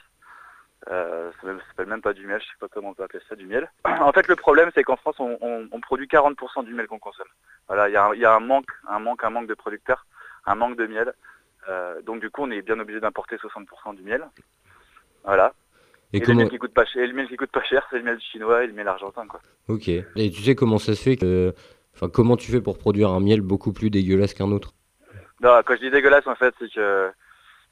[0.90, 3.22] Euh, ça ne s'appelle même pas du miel, je sais pas comment on peut appeler
[3.28, 3.70] ça du miel.
[3.84, 7.28] en fait, le problème, c'est qu'en France, on, produit 40% du miel qu'on consomme.
[7.68, 9.54] Voilà, il y, a un- il y a un manque, un manque, un manque de
[9.54, 10.06] producteurs,
[10.46, 11.12] un manque de miel.
[11.68, 14.28] Euh, donc du coup, on est bien obligé d'importer 60% du miel.
[15.24, 15.52] Voilà.
[16.14, 17.84] Et Et, le miel qui coûte pas cher, et le miel qui coûte pas cher,
[17.90, 19.40] c'est le miel chinois et le miel argentin, quoi.
[19.68, 19.88] Ok.
[19.88, 21.52] Et tu sais comment ça se fait que...
[21.94, 24.72] Enfin, comment tu fais pour produire un miel beaucoup plus dégueulasse qu'un autre?
[25.40, 27.10] Non, quand je dis dégueulasse, en fait, c'est que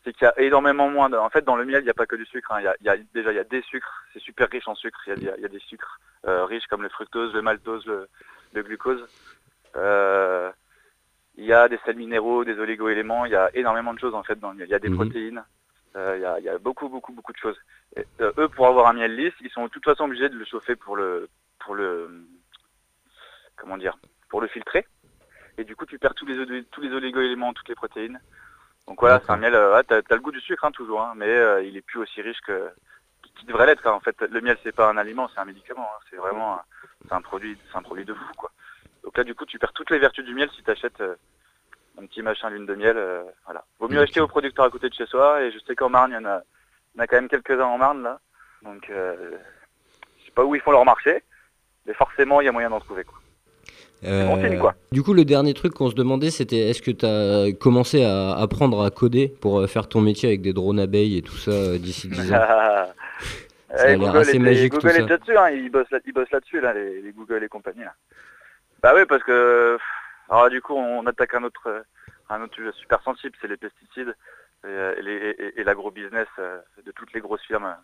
[0.05, 1.17] c'est qu'il y a énormément moins de...
[1.17, 2.51] En fait, dans le miel, il n'y a pas que du sucre.
[2.53, 2.61] hein.
[2.61, 4.05] Il y, a, il y a- déjà, il y a des sucres.
[4.13, 5.01] C'est super riche en sucre.
[5.07, 8.09] Il y a, il y des sucres euh, riches comme le fructose, le maltose, le,
[8.55, 9.05] le glucose.
[9.77, 10.51] Euh,
[11.37, 13.27] il y a des sels minéraux, des oligo-éléments.
[13.27, 14.67] Il y a énormément de choses, en fait, dans le miel.
[14.69, 14.97] Il y a des Mhm.
[14.97, 15.43] protéines.
[15.97, 17.59] Euh, il, y a, il y a beaucoup, beaucoup, beaucoup de choses.
[17.97, 20.37] Et, euh, eux, pour avoir un miel lisse, ils sont de toute façon obligés de
[20.37, 21.29] le chauffer pour le...
[21.59, 22.27] Pour le
[23.57, 23.97] comment dire
[24.29, 24.87] Pour le filtrer.
[25.59, 28.21] Et du coup, tu perds tous les, tous les oligo-éléments, toutes les protéines.
[28.89, 31.03] Donc voilà, c'est un miel, euh, ouais, t'as, t'as le goût du sucre hein, toujours,
[31.03, 32.69] hein, mais euh, il est plus aussi riche que
[33.37, 33.83] qui devrait l'être.
[33.83, 33.95] quoi.
[33.95, 35.89] En fait, le miel c'est pas un aliment, c'est un médicament.
[35.95, 36.01] hein.
[36.11, 36.63] C'est vraiment, un-
[37.17, 38.51] un produit, c'est un produit de fou quoi.
[39.05, 41.15] Donc là, du coup, tu perds toutes les vertus du miel si t'achètes euh,
[42.01, 42.97] un petit machin lune de miel.
[42.97, 43.65] euh, voilà.
[43.81, 45.43] Vaut mieux acheter au producteur à côté de chez soi.
[45.43, 46.43] Et je sais qu'en Marne, il y en a,
[46.95, 48.21] il y en a quand même quelques-uns en Marne là.
[48.63, 49.15] Donc, euh,
[50.21, 51.23] je sais pas où ils font leur marché,
[51.87, 53.19] mais forcément, il y a moyen d'en trouver quoi.
[54.03, 54.71] bon signe, quoi.
[54.71, 58.05] Euh, Du coup, le dernier truc qu'on se demandait, c'était est-ce que tu as commencé
[58.05, 61.37] à apprendre à coder pour euh, faire ton métier avec des drones abeilles et tout
[61.37, 62.37] ça euh, d'ici 10 ans?
[63.75, 64.99] Ça a l'air Google assez magique tout Google ça.
[64.99, 67.49] est déjà dessus, hein, ils bossent, là- ils bossent là-dessus, là, les, les Google et
[67.49, 67.81] compagnie.
[67.85, 67.95] Là.
[68.83, 69.83] Bah oui, parce que pff,
[70.33, 71.83] alors du coup, on attaque un autre, euh,
[72.31, 74.15] un autre sujet super sensible, c'est les pesticides
[74.65, 77.77] et, euh, et, les- et- et l'agro-business euh, de toutes les grosses firmes,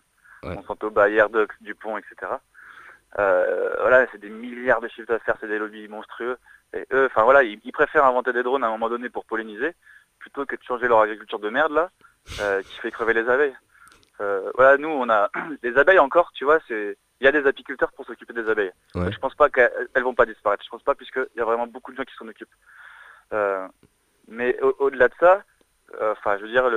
[0.43, 0.55] Ouais.
[0.55, 1.25] Monsanto, Bayer,
[1.61, 2.31] Dupont, etc.
[3.17, 6.37] Euh, voilà, c'est des milliards de chiffres d'affaires, c'est des lobbies monstrueux.
[6.73, 9.25] Et eux, enfin voilà, ils, ils préfèrent inventer des drones à un moment donné pour
[9.25, 9.73] polliniser,
[10.19, 11.89] plutôt que de changer leur agriculture de merde là,
[12.41, 13.55] euh, qui fait crever les abeilles.
[14.21, 15.29] Euh, voilà, nous, on a
[15.63, 18.71] les abeilles encore, tu vois, c'est il y a des apiculteurs pour s'occuper des abeilles.
[18.95, 19.11] Ouais.
[19.11, 20.63] Je pense pas qu'elles elles vont pas disparaître.
[20.63, 22.47] Je pense pas puisqu'il y a vraiment beaucoup de gens qui s'en occupent.
[23.33, 23.67] Euh,
[24.27, 25.43] mais au- au-delà de ça,
[26.01, 26.67] euh, enfin, je veux dire,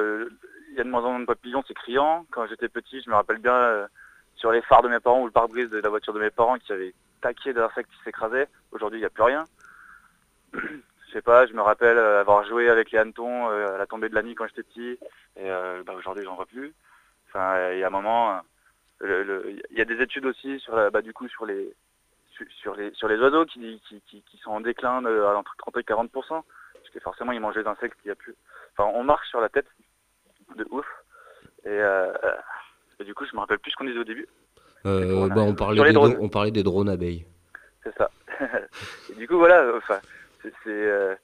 [0.70, 2.26] il y a de moins en moins de papillons, c'est criant.
[2.31, 3.87] Quand j'étais petit, je me rappelle bien euh,
[4.35, 6.59] sur les phares de mes parents ou le pare-brise de la voiture de mes parents
[6.59, 8.48] qui avait taqué d'insectes qui s'écrasaient.
[8.72, 9.44] Aujourd'hui, il n'y a plus rien.
[10.55, 13.87] Je sais pas, je me rappelle euh, avoir joué avec les hannetons euh, à la
[13.87, 14.98] tombée de la nuit quand j'étais petit.
[15.37, 16.72] Et euh, bah, aujourd'hui, j'en vois plus.
[17.28, 18.40] Enfin, il y a un moment,
[19.02, 21.74] il y a des études aussi sur, la- bah, du coup, sur les,
[22.62, 25.54] sur, les, sur les oiseaux qui, qui, qui, qui sont en déclin de, à entre
[25.58, 26.08] 30 et 40%
[26.82, 28.34] parce que forcément, ils mangent des insectes qu'il y a plus.
[28.76, 29.68] Enfin, on marche sur la tête
[30.56, 30.86] de ouf.
[31.64, 32.12] Et, euh,
[32.98, 34.26] et du coup, je me rappelle plus ce qu'on disait au début.
[34.84, 36.16] Euh, bah, on, parlait des, drones.
[36.20, 37.24] on parlait des drones abeilles.
[37.84, 38.10] C'est ça.
[39.10, 40.00] et du coup, voilà, euh, enfin,
[40.42, 41.14] c'est, euh,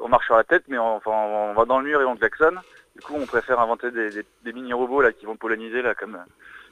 [0.00, 2.16] on marche sur la tête, mais on, enfin, on va dans le mur et on
[2.16, 2.60] klaxonne.
[2.94, 6.18] Du coup, on préfère inventer des, des, des mini-robots là qui vont polliniser là, comme,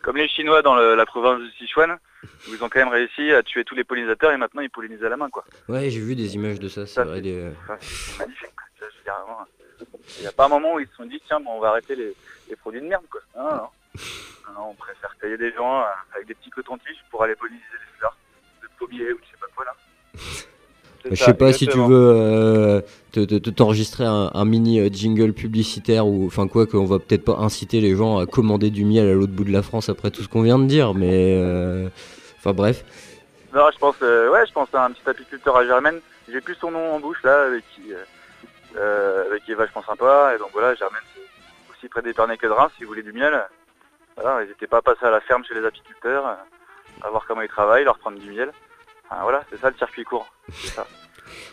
[0.07, 1.99] comme les Chinois dans le- la province de Sichuan,
[2.49, 5.03] où ils ont quand même réussi à tuer tous les pollinisateurs et maintenant ils pollinisent
[5.03, 5.45] à la main, quoi.
[5.69, 7.21] Ouais, j'ai vu des images de ça, c'est vrai.
[7.21, 9.45] des- vraiment,
[10.19, 11.71] Il n'y a pas un moment où ils se sont dit, tiens, bon, on va
[11.71, 12.15] arrêter les,
[12.49, 13.21] les produits de merde, quoi.
[13.37, 13.69] Non, non.
[14.55, 17.99] Non, on préfère payer des gens euh, avec des petits cotons-tiges pour aller polliniser les
[17.99, 18.17] fleurs
[18.63, 19.75] de pommier ou je sais pas quoi, là.
[21.03, 22.81] C'est Je sais pas si tu veux euh,
[23.25, 27.37] te- te- t'enregistrer un, mini euh, jingle publicitaire ou enfin quoi qu'on va peut-être pas
[27.39, 30.23] inciter les gens à commander du miel à l'autre bout de la France après tout
[30.23, 31.89] ce qu'on vient de dire, mais euh,
[32.39, 32.85] enfin bref.
[33.55, 36.01] Non, je pense, euh, ouais, je pense à un petit apiculteur à Germaine.
[36.31, 37.83] J'ai plus son nom en bouche là, avec qui,
[39.45, 40.33] qui est vachement sympa.
[40.35, 42.73] Et donc voilà, Germaine, c'est aussi près d'Épernay que de Reims.
[42.77, 43.33] Si vous voulez du miel,
[44.17, 46.27] voilà, n'hésitez pas à passer à la ferme chez les apiculteurs,
[47.03, 48.51] à voir comment ils travaillent, leur prendre du miel.
[49.09, 50.27] Enfin, voilà, c'est ça le circuit court.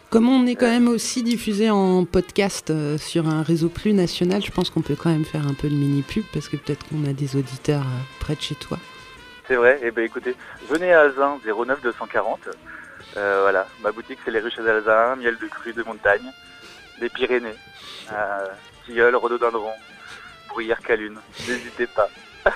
[0.10, 4.44] Comme on est quand même aussi diffusé en podcast euh, sur un réseau plus national,
[4.44, 7.04] je pense qu'on peut quand même faire un peu de mini-pub parce que peut-être qu'on
[7.06, 8.78] a des auditeurs euh, près de chez toi.
[9.48, 9.80] C'est vrai.
[9.84, 10.36] Et ben écoutez,
[10.70, 12.50] venez à Alzin 09 240.
[13.18, 16.32] Euh, voilà, ma boutique c'est les ruches d'Alzin, miel de cru de montagne,
[17.00, 17.56] des Pyrénées,
[18.12, 18.48] euh,
[18.86, 19.72] tilleul, rhododendron,
[20.50, 21.20] bruyère calune.
[21.48, 22.10] N'hésitez pas.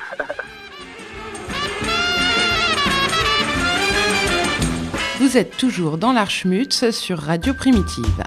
[5.20, 8.24] Vous êtes toujours dans l'Archmutz sur Radio Primitive.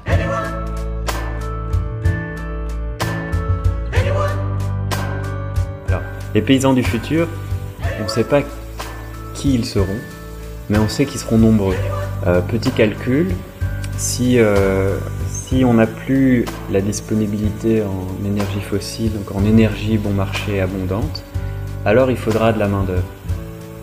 [6.35, 7.29] Les paysans du futur,
[8.01, 8.43] on ne sait pas
[9.35, 9.87] qui ils seront,
[10.69, 11.77] mais on sait qu'ils seront nombreux.
[12.27, 13.29] Euh, petit calcul,
[13.97, 14.99] si, euh,
[15.29, 21.23] si on n'a plus la disponibilité en énergie fossile, donc en énergie bon marché abondante,
[21.85, 23.07] alors il faudra de la main-d'œuvre.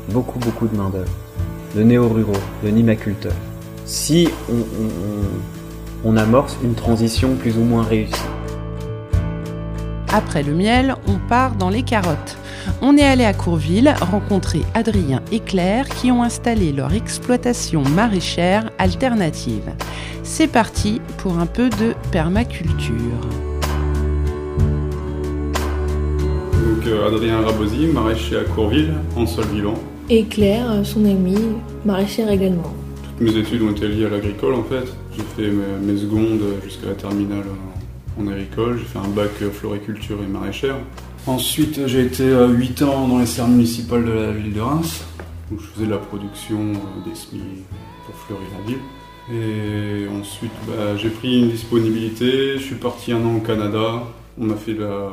[0.09, 1.26] Beaucoup, beaucoup de main-d'œuvre.
[1.77, 3.35] De néo-ruraux, de nimaculteurs.
[3.85, 8.13] Si on, on- on- on amorce une transition plus ou moins réussie.
[10.11, 12.35] Après le miel, on part dans les carottes.
[12.81, 18.71] On est allé à Courville rencontrer Adrien et Claire qui ont installé leur exploitation maraîchère
[18.79, 19.69] alternative.
[20.23, 23.21] C'est parti pour un peu de permaculture.
[26.53, 29.75] Donc euh, Adrien Rabosi, maraîcher à Courville, en sol vivant.
[30.09, 31.35] Et Claire, euh, son amie,
[31.83, 32.73] maraîchère également.
[33.03, 34.85] Toutes mes études ont été liées à l'agricole en fait.
[35.11, 37.43] J'ai fait mes, mes secondes jusqu'à la terminale
[38.17, 38.77] en, agricole.
[38.79, 40.77] J'ai fait un bac euh, floriculture et maraîchère.
[41.25, 45.03] Ensuite, j'ai été 8 ans dans les serres municipales de la ville de Reims,
[45.51, 47.41] où je faisais de la production euh, des semis
[48.05, 48.79] pour fleurir la ville.
[49.29, 52.53] Et ensuite, bah, j'ai pris une disponibilité.
[52.53, 54.03] Je suis parti un an au Canada.
[54.39, 55.11] On a fait de la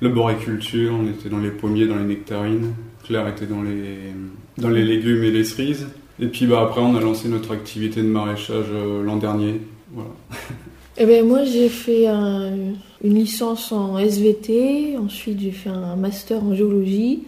[0.00, 0.94] l'arboriculture.
[0.94, 2.74] On était dans les pommiers, dans les nectarines.
[3.10, 3.62] Claire était dans
[4.70, 5.88] les, légumes et les cerises.
[6.22, 9.60] Et puis bah, après, on a lancé notre activité de maraîchage euh, l'an dernier.
[9.92, 10.10] Voilà.
[11.02, 12.50] Eh ben moi j'ai fait un-
[13.02, 17.22] une licence en SVT, ensuite j'ai fait un master en géologie,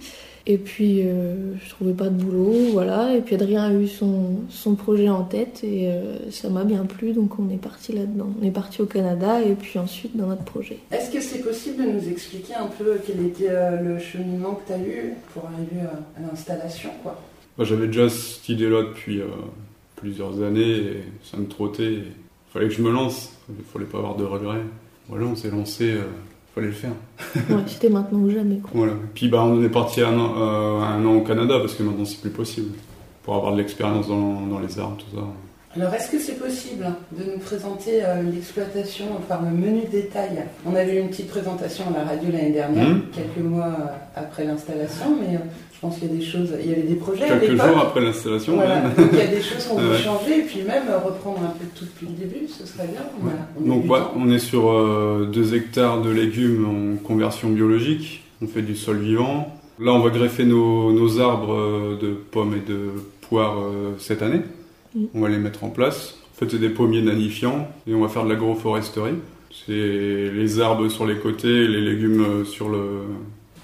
[0.47, 3.15] et puis euh, je trouvais pas de boulot, voilà.
[3.15, 6.85] Et puis Adrien a eu son, son projet en tête et euh, ça m'a bien
[6.85, 8.31] plu, donc on est parti là-dedans.
[8.41, 10.79] On est parti au Canada et puis ensuite dans notre projet.
[10.91, 14.67] Est-ce que c'est possible de nous expliquer un peu quel était euh, le cheminement que
[14.67, 17.21] tu as eu pour arriver à, l'installation quoi?
[17.57, 19.27] Bah, J'avais déjà cette idée-là depuis euh,
[19.97, 21.93] plusieurs années et ça me trottait.
[21.93, 22.13] Il
[22.53, 24.63] fallait que je me lance, il fallait pas avoir de regrets.
[25.09, 26.05] Voilà, on s'est lancé euh,
[26.55, 26.91] fallait le faire.
[27.51, 28.57] Ouais, c'était maintenant ou jamais.
[28.59, 28.71] Quoi.
[28.75, 28.93] Voilà.
[29.15, 32.05] Puis bah, on est parti un an, euh, un an au Canada parce que maintenant
[32.05, 32.75] c'est plus possible.
[33.23, 35.23] Pour avoir de l'expérience dans, dans les arbres, tout ça.
[35.75, 40.45] Alors, est-ce que c'est possible de nous présenter euh, l'exploitation par le menu détail?
[40.67, 43.03] On avait eu une petite présentation à la radio l'année dernière, Mhm.
[43.15, 43.87] quelques mois euh,
[44.17, 45.41] après l'installation, mais euh,
[45.83, 48.55] pense qu'il y a des choses, il y avait des projets Quelques jours après l'installation.
[48.55, 48.95] Voilà, même.
[48.97, 49.99] donc il y a des choses qu'on peut Ouais.
[49.99, 53.01] changer et puis même euh, reprendre un peu tout depuis le début, ce serait bien.
[53.03, 54.73] A Donc ouais, on est sur
[55.27, 58.23] 2 hectares de légumes en conversion biologique.
[58.43, 59.55] On fait du sol vivant.
[59.79, 62.91] Là, on va greffer nos, nos arbres euh, de pommes et de
[63.23, 64.43] poires euh, cette année.
[64.95, 65.05] Mm.
[65.15, 66.17] On va les mettre en place.
[66.35, 69.15] En fait, c'est des pommiers nanifiants et on va faire de l'agroforesterie.
[69.67, 73.03] C'est les arbres sur les côtés, les légumes euh, sur le,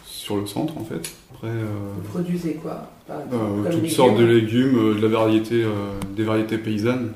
[0.04, 1.12] sur le centre en fait.
[1.40, 1.64] Après, euh,
[1.96, 5.08] Vous produisez quoi par exemple, euh, comme toutes légumes sortes de légumes, euh, de la
[5.08, 5.68] variété, euh,
[6.16, 7.10] des variétés paysannes.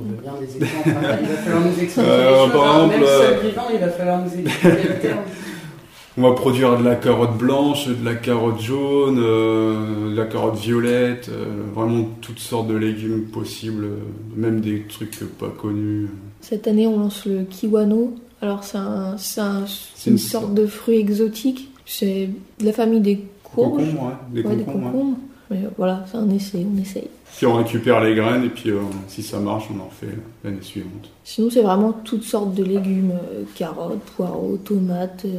[0.00, 0.88] On veut bien des exemples.
[0.88, 1.16] hein.
[1.22, 2.52] Il va falloir nous expliquer Euh, les choses.
[2.52, 2.74] par hein.
[2.76, 5.18] exemple, Même euh, seul vivant, il va falloir nous expliquer le terme.
[6.16, 10.56] On va produire de la carotte blanche, de la carotte jaune, euh, de la carotte
[10.58, 13.96] violette, euh, vraiment toutes sortes de légumes possibles, euh,
[14.36, 16.08] même des trucs pas connus.
[16.40, 18.14] Cette année, on lance le kiwano.
[18.42, 21.70] Alors, c'est un, c'est un- C'est une une sorte de fruit exotique.
[21.86, 22.28] C'est
[22.60, 23.18] de la famille des
[23.54, 23.82] courges.
[23.82, 25.14] Concombres, ouais, des Ouais, des concombres, ouais.
[25.50, 27.08] Mais voilà, c'est un essai, on essaye.
[27.36, 30.62] Puis on récupère les graines et puis euh, si ça marche, on en refait l'année
[30.62, 31.10] suivante.
[31.24, 35.24] Sinon, c'est vraiment toutes sortes de légumes euh, carottes, poireaux, tomates.
[35.24, 35.30] Il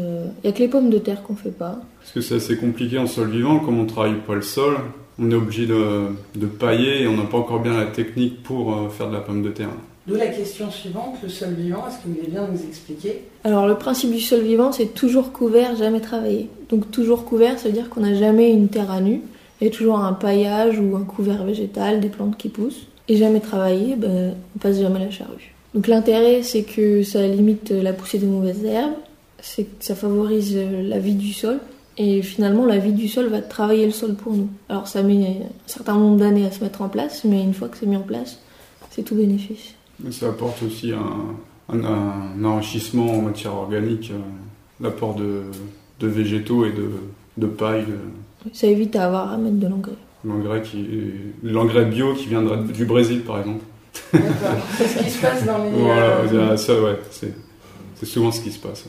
[0.43, 1.79] n'y a que les pommes de terre qu'on fait pas.
[2.01, 4.75] Parce que c'est assez compliqué en sol vivant, comme on travaille pas le sol,
[5.17, 8.73] on est obligé de, de pailler et on n'a pas encore bien la technique pour
[8.73, 9.69] euh, faire de la pomme de terre.
[10.07, 13.65] D'où la question suivante, le sol vivant, est-ce que vous voulez bien nous expliquer Alors,
[13.65, 16.47] le principe du sol vivant, c'est toujours couvert, jamais travaillé.
[16.69, 19.21] Donc, toujours couvert, ça veut dire qu'on n'a jamais une terre à nu.
[19.59, 22.85] Il y a toujours un paillage ou un couvert végétal, des plantes qui poussent.
[23.07, 25.53] Et jamais travaillé, ben, on passe jamais la charrue.
[25.73, 28.93] Donc, l'intérêt, c'est que ça limite la poussée des mauvaises herbes,
[29.41, 31.59] c'est que ça favorise la vie du sol.
[31.97, 34.49] Et finalement, la vie du sol va travailler le sol pour nous.
[34.69, 37.69] Alors, ça met un certain nombre d'années à se mettre en place, mais une fois
[37.69, 38.39] que c'est mis en place,
[38.91, 39.74] c'est tout bénéfice.
[40.11, 44.19] Ça apporte aussi un, un- un enrichissement en matière organique, euh,
[44.83, 45.43] l'apport de,
[45.99, 46.89] de végétaux et de,
[47.37, 49.91] de paille, de, Ça évite d'avoir à mettre de l'engrais.
[50.25, 50.85] l'engrais qui,
[51.43, 53.63] l'engrais bio qui viendrait du Brésil par exemple.
[54.13, 54.27] D'accord.
[54.77, 55.69] C'est ce qui se passe dans les.
[55.81, 57.33] Voilà, euh, ça ouais, c'est,
[57.95, 58.85] c'est souvent ce qui se passe.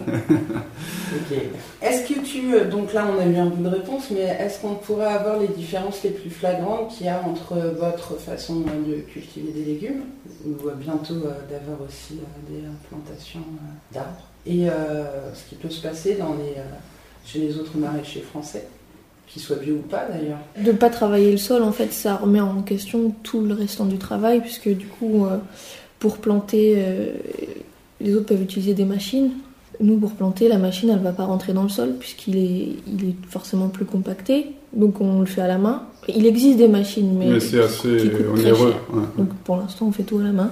[0.00, 1.38] Ok.
[1.82, 2.54] Est-ce que tu.
[2.54, 5.38] euh, Donc là, on a eu un bout de réponse, mais est-ce qu'on pourrait avoir
[5.40, 9.64] les différences les plus flagrantes qu'il y a entre votre façon euh, de cultiver des
[9.64, 10.02] légumes,
[10.46, 15.48] ou euh, bientôt euh, d'avoir aussi euh, des euh, plantations euh, d'arbres, et euh, ce
[15.48, 16.64] qui peut se passer dans les, euh,
[17.26, 18.68] chez les autres maraîchers français,
[19.26, 20.38] qu'ils soient bio ou pas d'ailleurs?
[20.56, 23.98] De pas travailler le sol, en fait, ça remet en question tout le restant du
[23.98, 25.38] travail, puisque du coup, euh,
[25.98, 27.12] pour planter, euh,
[28.00, 29.30] les autres peuvent utiliser des machines.
[29.80, 33.10] Nous, pour planter, la machine, elle va pas rentrer dans le sol, puisqu'il est, il
[33.10, 34.46] est forcément plus compacté.
[34.72, 35.82] Donc, on le fait à la main.
[36.08, 38.74] Il existe des machines, mais, Mais c'est assez onéreux.
[38.92, 39.02] ouais.
[39.16, 40.50] Donc, pour l'instant, on fait tout à la main.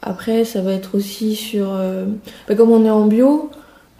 [0.00, 1.68] Après, ça va être aussi sur.
[1.72, 2.06] euh,
[2.48, 3.50] bah, comme on est en bio,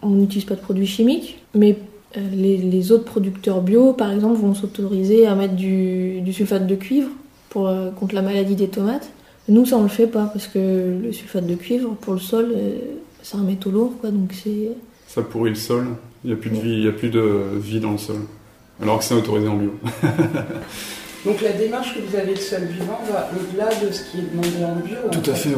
[0.01, 1.77] on n'utilise pas de produits chimiques, mais
[2.17, 6.67] euh, les, les autres producteurs bio, par exemple, vont s'autoriser à mettre du, du sulfate
[6.67, 7.09] de cuivre
[7.49, 9.09] pour, euh, contre la maladie des tomates.
[9.49, 12.53] Nous, ça, on le fait pas parce que le sulfate de cuivre, pour le sol,
[12.55, 12.77] euh,
[13.21, 14.09] c'est un métaux lourd, quoi.
[14.11, 14.69] Donc, c'est.
[15.07, 15.87] Ça pourrit le sol,
[16.23, 18.17] il n'y a plus de vie, il y a plus de vie dans le sol.
[18.81, 19.73] Alors que c'est autorisé en bio.
[21.25, 24.29] Donc la démarche que vous avez de sol vivant va au-delà de ce qui est
[24.29, 24.97] demandé en bio.
[25.07, 25.55] en Tout à fait, ouais.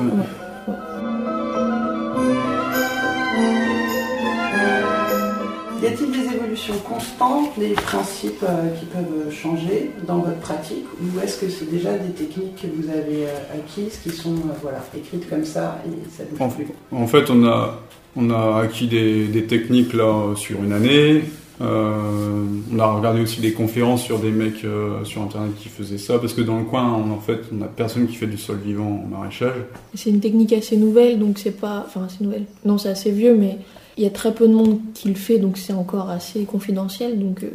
[5.86, 11.20] Y a-t-il des évolutions constantes, des principes euh, qui peuvent changer dans votre pratique Ou
[11.20, 14.84] est-ce que c'est déjà des techniques que vous avez euh, acquises qui sont euh, voilà,
[14.98, 17.82] écrites comme ça et ça bouge En, plus en fait, on a,
[18.16, 21.24] on a acquis des, des techniques là sur une année.
[21.62, 22.44] Euh,
[22.74, 26.20] on a regardé aussi des conférences sur des mecs euh, sur internet qui faisaient ça
[26.20, 28.60] parce que dans le coin, on, en fait, on a personne qui fait du sol
[28.64, 29.54] vivant en maraîchage.
[29.94, 31.86] C'est une technique assez nouvelle, donc c'est pas.
[31.88, 32.46] Enfin, c'est nouvelle.
[32.66, 33.58] Non, c'est assez vieux, mais
[33.98, 37.20] il y a très peu de monde qui le fait, donc c'est encore assez confidentiel.
[37.20, 37.50] Donc euh,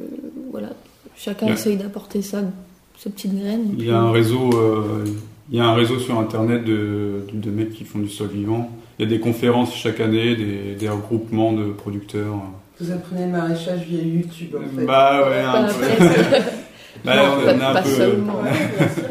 [0.50, 0.68] voilà,
[1.16, 1.52] chacun Ouais.
[1.52, 2.42] essaye d'apporter ça,
[2.98, 3.74] sa petite graine.
[3.78, 5.04] Il y a un réseau, euh,
[5.50, 8.70] il y a un réseau sur internet de, de mecs qui font du sol vivant.
[8.98, 12.34] Il y a des conférences chaque année, des, des regroupements de producteurs.
[12.80, 14.84] Vous apprenez le maraîchage via YouTube en fait.
[14.86, 16.04] Bah ouais, un peu.
[17.04, 18.40] Bah, Non, on pas, est un pas peu- seulement.
[18.42, 19.04] Ouais, bien sûr.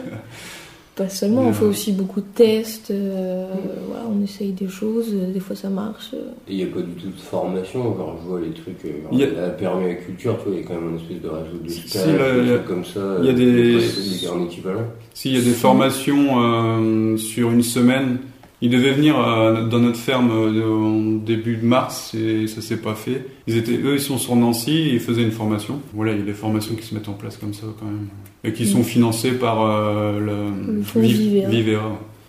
[0.99, 3.45] Pas seulement, on fait aussi beaucoup de tests, euh,
[3.87, 6.09] voilà, on essaye des choses, euh, des fois ça marche.
[6.13, 6.17] euh.
[6.49, 9.09] Et il n'y a pas du tout de formation, genre je vois les trucs, genre
[9.13, 11.29] Il y a- la permaculture, tu vois, il y a quand même une espèce de
[11.29, 12.99] réseau de Si, là, des il y a- trucs comme ça.
[13.21, 14.81] il y a des- un équivalent.
[15.13, 18.17] Si, il y a des formations euh, sur une semaine
[18.61, 22.77] Ils devaient venir euh, dans notre ferme euh, en début de mars et ça s'est
[22.77, 23.25] pas fait.
[23.47, 25.79] Ils étaient, eux, ils sont sur Nancy et ils faisaient une formation.
[25.93, 28.07] Voilà, il y a des formations qui se mettent en place comme ça quand même.
[28.43, 28.83] Et qui sont Mm.
[28.83, 31.81] financées par euh, le, Le fonds Vivea.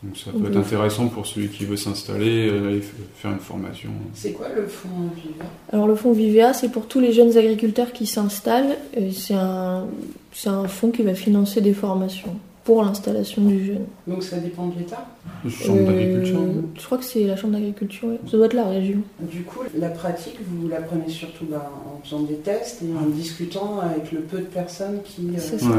[0.02, 2.80] Donc ça peut être intéressant pour celui qui veut s'installer euh, et
[3.16, 3.90] faire une formation.
[4.14, 7.92] C'est quoi le fonds Viva Alors le fonds Vivea, c'est pour tous les jeunes agriculteurs
[7.92, 8.78] qui s'installent.
[8.96, 9.84] Et C'est un,
[10.32, 13.86] c'est un fonds qui va financer des formations pour l'installation du jeune.
[14.06, 15.06] Donc ça dépend de l'État
[15.48, 16.38] Chambre d'agriculture.
[16.40, 18.20] Euh, Je crois que c'est la chambre d'agriculture, ouais.
[18.30, 18.98] ça doit être la région.
[19.20, 23.80] Du coup, la pratique, vous l'apprenez surtout bah, en faisant des tests et en discutant
[23.80, 25.28] avec le peu de personnes qui.
[25.34, 25.56] euh, ça.
[25.66, 25.72] ouais,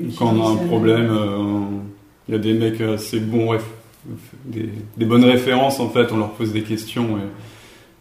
[0.00, 0.08] ouais.
[0.18, 1.60] Quand on a un euh, problème, euh,
[2.28, 3.56] il y a des mecs assez bons,
[4.46, 7.18] des, des bonnes références en fait, on leur pose des questions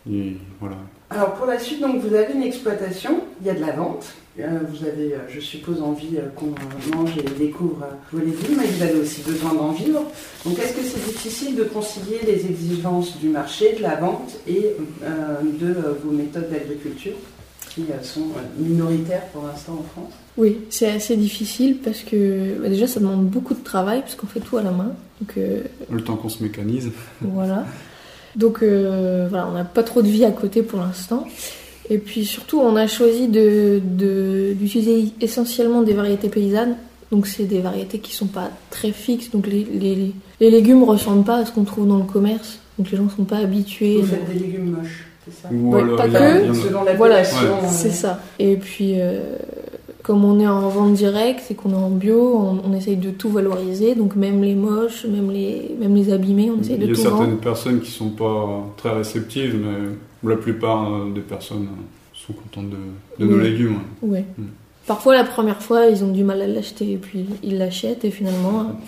[0.07, 0.77] et, et voilà.
[1.09, 4.05] Alors pour la suite, donc vous avez une exploitation, il y a de la vente.
[4.37, 6.53] Euh, vous avez, euh, je suppose, envie euh, qu'on
[6.97, 10.01] mange et découvre euh, vos légumes, mais vous avez aussi besoin d'en vivre.
[10.43, 14.71] Donc est-ce que c'est difficile de concilier les exigences du marché, de la vente et
[15.03, 17.13] euh, de euh, vos méthodes d'agriculture
[17.69, 20.13] qui euh, sont euh, minoritaires pour l'instant en France?
[20.37, 24.27] Oui, c'est assez difficile parce que bah, déjà ça demande beaucoup de travail parce qu'on
[24.27, 24.91] fait tout à la main.
[25.21, 26.89] Donc euh, Le temps qu'on se mécanise.
[27.21, 27.65] voilà.
[28.35, 31.25] Donc euh, voilà, on n'a pas trop de vie à côté pour l'instant.
[31.89, 36.75] Et puis surtout, on a choisi de- de- d'utiliser essentiellement des variétés paysannes.
[37.11, 39.29] Donc c'est des variétés qui sont pas très fixes.
[39.31, 42.59] Donc les, les, les légumes ressemblent pas à ce qu'on trouve dans le commerce.
[42.79, 43.97] Donc les gens sont pas habitués.
[44.01, 45.49] Vous faites des légumes moches, c'est ça?
[45.53, 46.53] Ou Ouais, alors, pas que.
[46.53, 47.53] Selon Voilà, l'appellation.
[47.63, 48.19] euh, c'est ça.
[48.39, 49.19] Et puis, euh,
[50.05, 53.09] comme on est en vente directe et qu'on est en bio, on, on essaye de
[53.09, 53.95] tout valoriser.
[53.95, 56.95] Donc même les moches, même les, même les abîmés, on essaye Il y de a
[56.95, 57.37] tout certaines vendre.
[57.41, 61.81] personnes qui sont pas très réceptives, mais la plupart euh, des personnes euh,
[62.13, 63.43] sont contentes de, de nos Oui.
[63.49, 63.79] légumes.
[64.03, 64.25] Ouais.
[64.37, 64.43] Mm.
[64.85, 68.11] Parfois, la première fois, ils ont du mal à l'acheter et puis ils l'achètent et
[68.11, 68.79] finalement,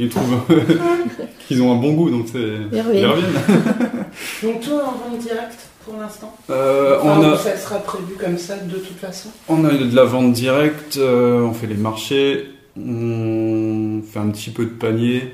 [0.00, 0.40] Ils trouvent
[1.46, 2.38] qu'ils ont un bon goût, donc c'est
[2.72, 3.04] Ils reviennent.
[3.04, 3.90] ils reviennent.
[4.42, 8.38] Donc toi en vente directe pour l'instant Euh, Enfin, on a- Ça sera prévu comme
[8.38, 12.46] ça de toute façon On a de la vente directe, euh, on fait les marchés,
[12.76, 15.32] on fait un petit peu de panier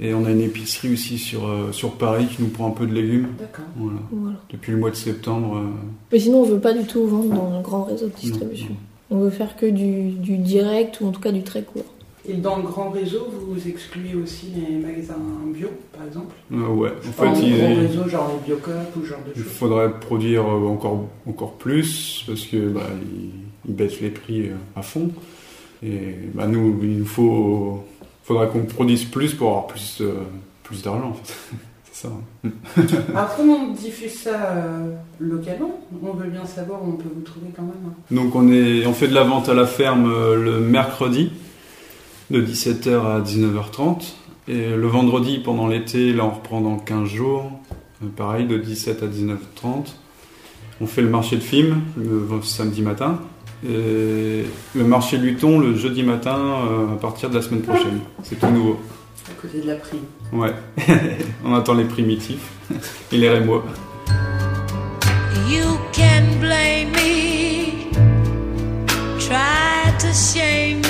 [0.00, 2.86] et on a une épicerie aussi sur, euh, sur Paris qui nous prend un peu
[2.86, 3.28] de légumes.
[3.38, 3.64] D'accord.
[3.76, 3.98] Voilà.
[4.12, 4.36] voilà.
[4.50, 5.56] Depuis le mois de septembre.
[5.56, 5.60] euh,
[6.12, 8.68] Mais sinon, on veut pas du tout vendre dans un grand réseau de distribution.
[9.10, 11.84] On veut faire que du, du direct ou en tout cas du très court.
[12.28, 15.14] Et dans le grand réseau, vous excluez aussi les magasins
[15.54, 19.02] bio, par exemple euh, ouais, en fait, le il, grand réseau, genre les Biocop ou
[19.02, 19.52] ce genre de il choses.
[19.52, 22.80] faudrait produire euh, encore, encore plus parce que bah,
[23.14, 23.30] ils,
[23.68, 25.10] ils baissent les prix euh, à fond.
[25.82, 27.84] Et bah, nous, il nous faut,
[28.24, 30.14] faudrait qu'on produise plus pour avoir plus, euh,
[30.64, 31.34] plus d'argent en fait.
[31.92, 32.12] C'est ça.
[32.44, 32.50] hein.
[33.14, 37.22] Alors comment on diffuse ça euh, localement On veut bien savoir où on peut vous
[37.22, 37.72] trouver quand même.
[37.88, 37.92] hein.
[38.10, 41.30] Donc on, est, on fait de la vente à la ferme euh, le mercredi
[42.30, 44.14] de 17h à 19h30
[44.48, 47.50] et le vendredi pendant l'été, là on reprend dans 15 jours,
[48.02, 49.94] euh, pareil de 17 à 19h30.
[50.80, 53.20] On fait le marché de film le samedi matin
[53.66, 58.00] et le marché du thon le jeudi matin euh, à partir de la semaine prochaine.
[58.22, 58.78] C'est tout nouveau.
[59.28, 60.00] À côté de la prime.
[60.32, 60.54] Ouais,
[61.44, 62.52] on attend les primitifs
[63.12, 63.64] et les rémois.
[65.48, 67.90] You can blame me,
[69.18, 70.85] try to shame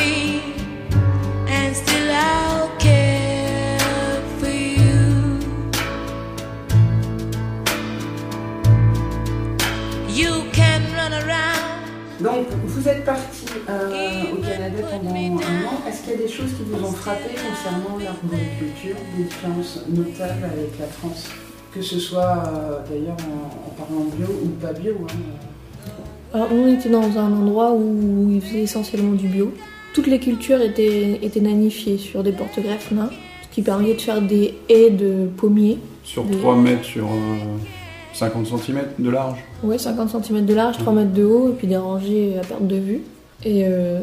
[12.20, 15.88] Donc vous êtes parti euh, au Canada pendant un an.
[15.88, 20.44] Est-ce qu'il y a des choses qui vous ont frappé concernant l'arboriculture, des différences notables
[20.44, 21.28] avec la France?
[21.74, 24.94] Que ce soit euh, d'ailleurs en, en parlant bio ou pas bio.
[25.02, 25.92] hein.
[26.32, 29.52] Alors, on était dans un endroit où ils faisaient essentiellement du bio.
[29.94, 33.10] Toutes les cultures étaient, étaient nanifiées sur des porte-greffes nains,
[33.42, 35.78] ce qui permettait de faire des haies de pommiers.
[36.02, 37.36] Sur Des- 3 mètres sur euh,
[38.16, 39.38] 50 cm de large.
[39.62, 42.66] Ouais, 50 cm de large, 3 mètres de haut, et puis des rangées à perte
[42.66, 43.00] de vue.
[43.44, 44.00] Et euh,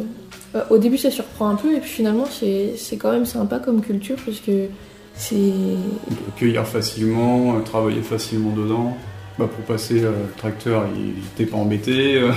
[0.53, 3.81] bah, au début, ça surprend un peu, et puis finalement, c'est quand même sympa comme
[3.81, 4.67] culture, parce que
[5.15, 5.35] c'est.
[5.35, 8.95] On peut cueillir facilement, euh, travailler facilement dedans.
[9.39, 12.15] Bah, pour passer, euh, le tracteur, il n'était pas embêté.
[12.21, 12.31] euh.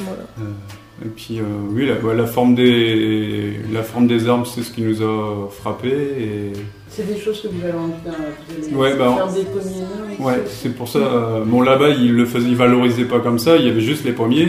[0.00, 0.22] Voilà.
[1.02, 4.70] Euh, et puis, euh, oui, la, la forme des, la forme des arbres, c'est ce
[4.72, 5.88] qui nous a frappé.
[5.88, 6.52] Et...
[6.88, 10.74] C'est des choses que vous allez, en- vous allez Ouais, bah, faire des Ouais, c'est
[10.74, 10.98] pour ça.
[10.98, 13.56] euh, bon, là-bas, ils le faisaient, ils valorisaient pas comme ça.
[13.56, 14.48] Il y avait juste les pommiers.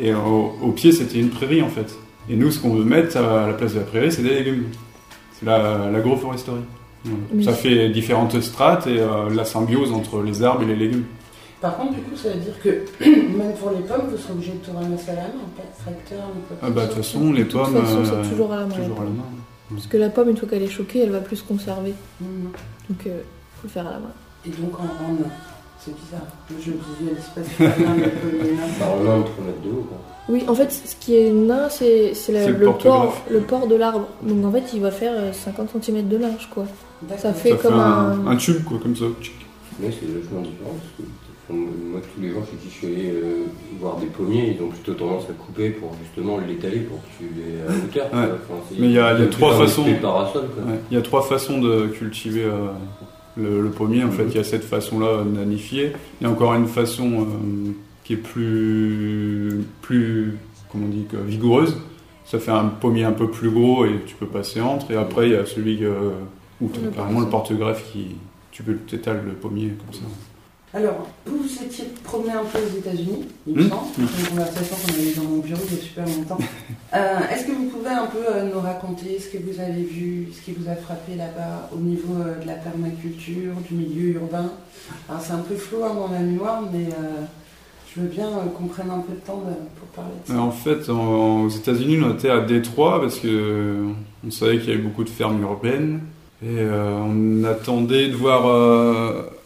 [0.00, 1.96] Et au, au pied, c'était une prairie, en fait.
[2.30, 4.64] Et nous, ce qu'on veut mettre à la place de la prairie, c'est des légumes.
[5.32, 6.56] C'est la- l'agroforesterie.
[7.04, 7.18] Voilà.
[7.32, 11.04] Mais Ça fait différentes strates et euh, la symbiose entre les arbres et les légumes.
[11.60, 12.68] Par contre, du coup, ça veut dire que
[13.36, 15.82] même pour les pommes, vous serez obligé de tout ramasser à la main, pas de
[15.82, 17.74] tracteur, que Ah bah, de ce toute façon, les De toute pommes.
[17.84, 18.74] façon, c'est euh, toujours à la main.
[18.74, 19.24] toujours à la main.
[19.70, 21.94] Parce que la pomme, une fois qu'elle est choquée, elle va plus se conserver.
[22.20, 22.44] Mhm.
[22.88, 24.12] Donc, il faut le faire à la main.
[24.46, 25.28] Et donc en, en main.
[25.80, 26.22] C'est bizarre.
[26.50, 28.62] Moi, Je visualise pas super bien le pommier nain.
[28.80, 29.98] Bah, en Inde, 3 mètres de haut, quoi.
[30.28, 34.08] Oui, en fait, ce qui est nain, c'est le port, le port de l'arbre.
[34.22, 36.64] Donc en fait, il va faire euh, 50 cm de large, quoi.
[37.16, 37.80] Ça fait Ça comme fait un...
[37.80, 39.04] un, un tube, quoi, comme ça.
[39.80, 41.02] Mais c'est différent que
[41.54, 43.44] moi, tous les gens chez qui je suis allé euh,
[43.80, 47.24] voir des pommiers, ils ont plutôt tendance à couper pour justement l'étaler pour que tu
[47.34, 48.06] l'aies à hauteur.
[48.12, 48.34] Ouais.
[48.50, 49.84] Enfin, Mais il y a, il y a trois façons.
[49.84, 49.98] Ouais.
[50.90, 52.68] Il y a trois façons de cultiver euh,
[53.36, 54.04] le, le pommier.
[54.04, 55.92] En fait, il y a cette façon-là nanifiée.
[56.20, 57.72] Il y a encore une façon euh,
[58.04, 60.36] qui est plus, plus,
[60.70, 61.76] comment on dit, que vigoureuse.
[62.24, 64.90] Ça fait un pommier un peu plus gros et tu peux passer entre.
[64.90, 66.10] Et après, il y a celui euh,
[66.60, 68.08] où tu as carrément le porte- porte-greffe qui,
[68.50, 70.04] tu peux t'étaler le pommier comme ça.
[70.74, 73.68] Alors, vous vous étiez promené un peu aux États-Unis, il me Hmm.
[73.70, 73.86] semble.
[73.98, 76.38] Une conversation qu'on a eue dans mon bureau il y a super longtemps.
[76.94, 80.28] Euh, Est-ce que vous pouvez un peu euh, nous raconter ce que vous avez vu,
[80.32, 84.50] ce qui vous a frappé là-bas au niveau euh, de la permaculture, du milieu urbain?
[85.06, 86.86] Alors, c'est un peu flou hein, dans ma mémoire, mais
[87.94, 90.40] je veux bien qu'on prenne un peu de temps de- pour parler de ça.
[90.40, 93.88] En fait, en- aux États-Unis, on était à Détroit parce que euh,
[94.26, 96.00] on savait qu'il y avait beaucoup de fermes urbaines
[96.42, 98.46] et on attendait de voir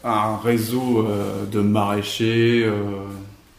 [0.03, 2.71] un réseau euh, de maraîchers, euh,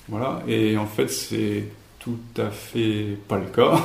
[0.09, 0.43] voilà.
[0.47, 1.65] Et en fait, c'est
[1.99, 3.81] tout à fait pas le cas.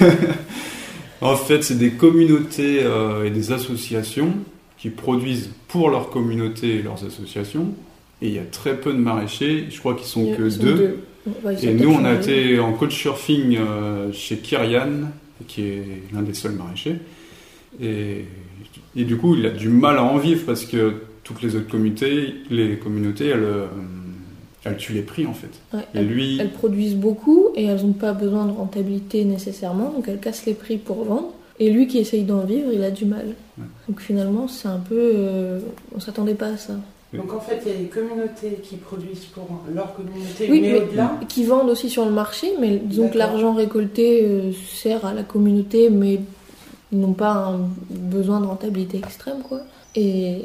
[1.20, 4.34] en fait, c'est des communautés euh, et des associations
[4.76, 7.74] qui produisent pour leur communauté et leurs associations.
[8.22, 9.66] Et il y a très peu de maraîchers.
[9.70, 11.04] Je crois qu'ils sont Ils que deux.
[11.42, 15.10] Ouais, Et nous, on a été en coach surfing euh, chez Kyrian,
[15.46, 16.96] qui est l'un des seuls maraîchers.
[17.80, 18.24] Et,
[18.96, 21.68] et du coup, il a du mal à en vivre parce que toutes les autres
[21.68, 23.66] communautés, les communautés, elles, euh,
[24.64, 25.50] elles tuent les prix en fait.
[25.74, 29.90] Ouais, Et elles, lui, elles produisent beaucoup et elles n'ont pas besoin de rentabilité nécessairement,
[29.90, 31.30] donc elles cassent les prix pour vendre.
[31.58, 33.34] Et lui qui essaye d'en vivre, il a du mal.
[33.86, 34.94] Donc finalement, c'est un peu.
[35.14, 35.60] euh,
[35.94, 36.72] on s'attendait pas à ça.
[37.12, 40.72] Donc en fait, il y a des communautés qui produisent pour leur communauté, Oui, mais,
[40.72, 41.20] mais au-delà.
[41.28, 45.22] qui vendent aussi sur le marché, mais disons que l'argent récolté euh, sert à la
[45.24, 46.20] communauté, mais
[46.92, 49.60] ils n'ont pas un besoin de rentabilité extrême, quoi.
[49.96, 50.42] Et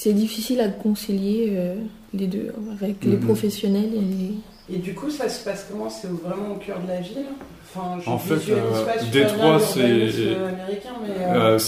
[0.00, 1.74] c'est difficile à concilier euh,
[2.14, 3.20] les deux, avec les Mhm.
[3.20, 4.00] professionnels et
[4.70, 4.76] les...
[4.76, 5.90] Et du coup, ça se passe comment?
[5.90, 7.24] C'est vraiment au cœur de la ville?
[7.64, 10.46] Enfin, je En fait, euh, Détroit, c'est- euh,
[11.18, 11.58] euh,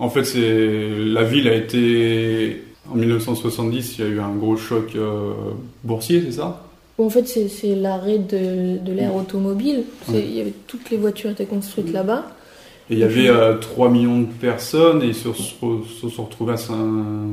[0.00, 4.56] en fait, c'est la ville a été en 1970, il y a eu un gros
[4.56, 5.32] choc euh,
[5.84, 6.64] boursier, c'est ça?
[6.98, 9.84] En fait, c'est l'arrêt de, de l'ère automobile.
[10.06, 10.24] C'est- Ouais.
[10.28, 12.26] Il y avait, toutes les voitures étaient construites là-bas.
[12.90, 16.54] Et il y avait euh, 3 millions de personnes et ils se, se sont retrouvés
[16.54, 16.74] à 5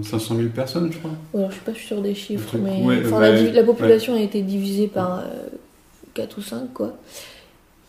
[0.04, 1.12] 500 000 personnes, je crois.
[1.34, 4.42] Alors, je suis pas sûre des chiffres, truc, mais ouais, bah, la, population a été
[4.42, 5.24] divisée par
[6.14, 6.94] 4 ou 5, quoi.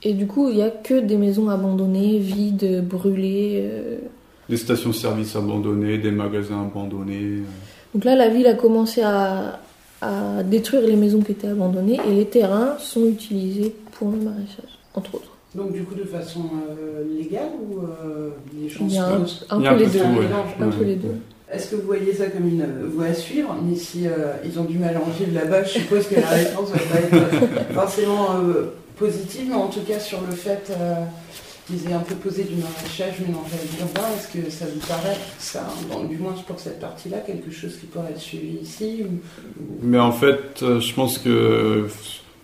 [0.02, 3.62] Et du coup, il y a que des maisons abandonnées, vides, brûlées.
[3.64, 3.96] euh.
[4.48, 7.20] Des stations-service abandonnées, des magasins abandonnés.
[7.22, 7.42] euh.
[7.94, 9.58] Donc là, la ville a commencé à,
[10.00, 14.78] à détruire les maisons qui étaient abandonnées et les terrains sont utilisés pour le maraîchage,
[14.94, 15.35] entre autres.
[15.56, 18.30] Donc du coup de façon euh, légale ou euh,
[18.60, 19.98] les gens Il y a un, peu les deux.
[20.00, 20.26] tout, ouais.
[20.60, 20.84] Un peu Ouais.
[20.86, 21.14] les deux.
[21.52, 23.56] Est-ce que vous voyez ça comme une euh, voie à suivre?
[23.64, 26.28] Mais si euh, ils ont du mal à en vivre là-bas, je suppose que la
[26.28, 30.94] réponse va pas être forcément euh, positive, mais en tout cas sur le fait euh,
[31.66, 35.16] qu'ils aient un peu posé du maraîchage mélangé avec l'urbain, est-ce que ça vous paraît,
[35.38, 39.20] ça, bon, du moins pour cette partie-là, quelque chose qui pourrait être suivi ici ou-
[39.82, 41.86] Mais en fait, euh, je pense que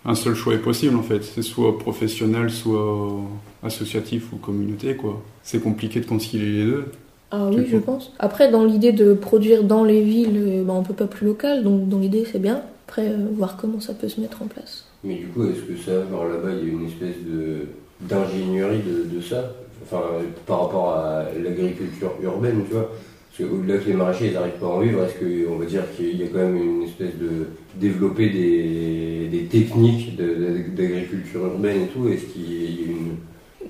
[0.05, 1.23] un seul choix est possible, en fait.
[1.23, 3.21] C'est soit professionnel, soit
[3.63, 5.21] associatif ou communauté, quoi.
[5.43, 6.85] C'est compliqué de concilier les deux.
[7.31, 8.11] Ah oui, je pense.
[8.19, 11.89] Après, dans l'idée de produire dans les villes, bah, on peut pas plus local, donc
[11.89, 12.61] dans l'idée, c'est bien.
[12.87, 14.85] Après, euh, voir comment ça peut se mettre en place.
[15.03, 17.67] Mais du coup, est-ce que ça, genre là-bas, il y a une espèce de
[18.01, 19.51] d'ingénierie de, de ça?
[19.83, 20.01] Enfin,
[20.45, 22.91] par rapport à l'agriculture urbaine, tu vois
[23.35, 25.83] Parce qu'au-delà que les maraîchers, ils n'arrivent pas à en vivre, est-ce qu'on va dire
[25.97, 27.47] qu'il y a quand même une espèce de
[27.79, 32.91] développer des, des techniques de- de- d'agriculture urbaine et tout Est-ce qu'il y a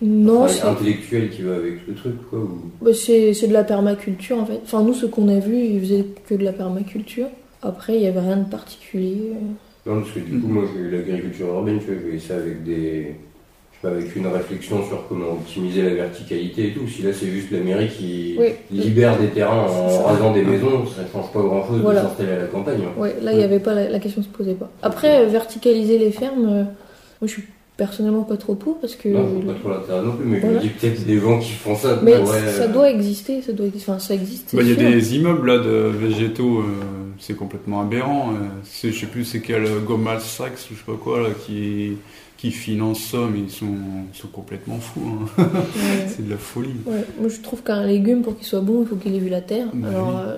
[0.01, 2.59] une Non, travail c'est intellectuel qui va avec le truc, quoi ou...
[2.81, 4.59] bah, c'est de la permaculture en fait.
[4.63, 7.27] Enfin, nous, ce qu'on a vu, ils faisaient que de la permaculture.
[7.61, 9.31] Après, il y avait rien de particulier.
[9.31, 9.89] euh.
[9.89, 12.35] Non, parce que du coup, moi, j'ai eu l'agriculture urbaine, tu vois, je voyais ça
[12.35, 13.15] avec des.
[13.83, 16.87] Je avec une réflexion sur comment optimiser la verticalité et tout.
[16.87, 18.47] Si là, c'est juste la mairie qui Oui.
[18.71, 22.01] libère des terrains en rasant des maisons, ça change pas grand chose Voilà.
[22.01, 22.79] de s'installer à la campagne.
[22.97, 24.69] Ouais, là, il y avait pas la, la question se posait pas.
[24.81, 27.43] Après, verticaliser les fermes, euh, moi, je suis
[27.75, 29.09] personnellement pas trop pour parce que.
[29.09, 30.57] Non, je vois pas trop l'intérêt non plus, mais je Voilà.
[30.59, 33.65] me dis peut-être des gens qui font ça Mais ça euh, doit exister, ça doit
[33.65, 33.91] exister.
[33.91, 34.55] Enfin, ça existe.
[34.55, 36.63] Bah, Il y a des immeubles là de végétaux, euh,
[37.19, 38.29] c'est complètement aberrant.
[38.31, 38.45] euh.
[38.81, 41.97] Je sais plus c'est quel Goldman Sachs ou je sais pas quoi là, qui,
[42.43, 43.67] qui finance ça, mais ils sont,
[44.13, 44.99] ils sont complètement fous.
[45.37, 45.43] hein.
[46.07, 46.73] c'est de la folie.
[46.85, 49.29] Ouais, moi je trouve qu'un légume, pour qu'il soit bon, il faut qu'il ait vu
[49.29, 49.67] la terre.
[49.73, 50.15] Bah Alors, oui.
[50.27, 50.37] euh,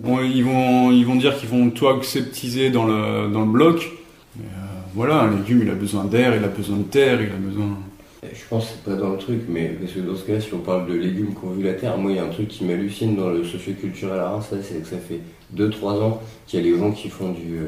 [0.00, 3.90] Bon, ils, vont, ils vont dire qu'ils vont tout acceptiser dans le, dans le bloc.
[4.36, 7.28] Mais euh, voilà, un légume, il a besoin d'air, il a besoin de terre, il
[7.30, 7.76] a besoin.
[8.22, 10.54] Je pense que c'est pas dans le truc, mais parce que dans ce cas-là, si
[10.54, 12.48] on parle de légumes qui ont vu la terre, moi il y a un truc
[12.48, 15.20] qui m'hallucine dans le socioculturel à Reims, ça, c'est que ça fait
[15.54, 17.56] 2-3 ans qu'il y a les gens qui font du.
[17.58, 17.66] euh,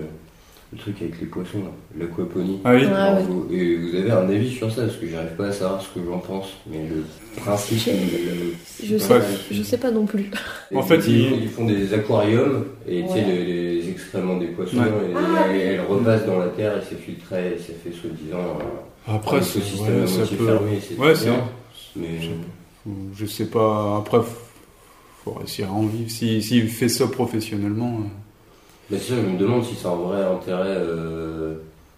[0.73, 1.63] le truc avec les poissons,
[1.99, 2.59] l'aquaponie.
[2.65, 2.85] Ah oui.
[3.29, 5.89] Vous- Et vous avez un avis sur ça, parce que j'arrive pas à savoir ce
[5.89, 7.05] que j'en pense, mais le
[7.41, 7.79] principe.
[7.87, 9.21] Il- je, il- sais,
[9.53, 10.31] je sais pas non plus.
[10.73, 13.25] Et En fait, ils, ils- ils font des aquariums et tu sais, Ouais.
[13.27, 14.87] les, les excréments des poissons, Ouais.
[14.89, 18.39] et, Ah, et elles repassent dans la terre et c'est filtré et ça fait soi-disant
[19.09, 20.79] un- Après, c'est- ouais, ça peut- fermé.
[20.81, 21.29] C'est Ouais, c'est-.
[21.97, 22.19] Mais
[23.15, 23.99] Je sais pas.
[23.99, 24.41] Après, faut-
[25.25, 26.11] faut réussir à en vivre.
[26.11, 28.01] S'il s'il fait ça professionnellement.
[28.01, 28.09] euh,
[28.91, 30.77] Mais c'est ça, je me demande si c'est un vrai intérêt.
[30.77, 31.55] Euh...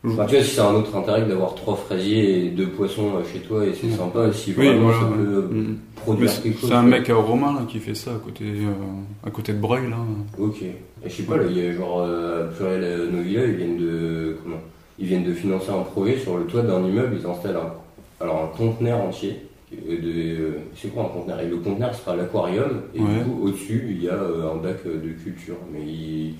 [0.07, 3.17] Enfin, tu vois, si c'est un autre intérêt que d'avoir trois fraisiers et deux poissons
[3.17, 5.77] euh, chez toi et c'est sympa, et si Oui, vraiment voilà, ça peut Mm.
[5.97, 6.69] produire Mais c'est- quelque chose.
[6.71, 9.59] C'est un mec à Romain là, qui fait ça à côté, euh, à côté de
[9.59, 9.97] Breuil là.
[10.39, 10.63] Ok.
[10.63, 10.75] Et
[11.09, 13.79] je sais pas, là, il y a genre euh, à Pluriel euh, Novilla, ils viennent
[13.79, 14.37] de.
[14.45, 14.59] Comment
[15.01, 18.45] Ils viennent de financer un projet sur le toit d'un immeuble, ils installent un, alors
[18.45, 19.37] un conteneur entier.
[19.73, 21.41] euh, De, euh, c'est quoi un conteneur?
[21.41, 23.07] Et le conteneur sera l'aquarium, et Ouais.
[23.19, 25.57] du coup, au-dessus, il y a euh, un bac euh, de culture.
[25.73, 26.35] Mais ils,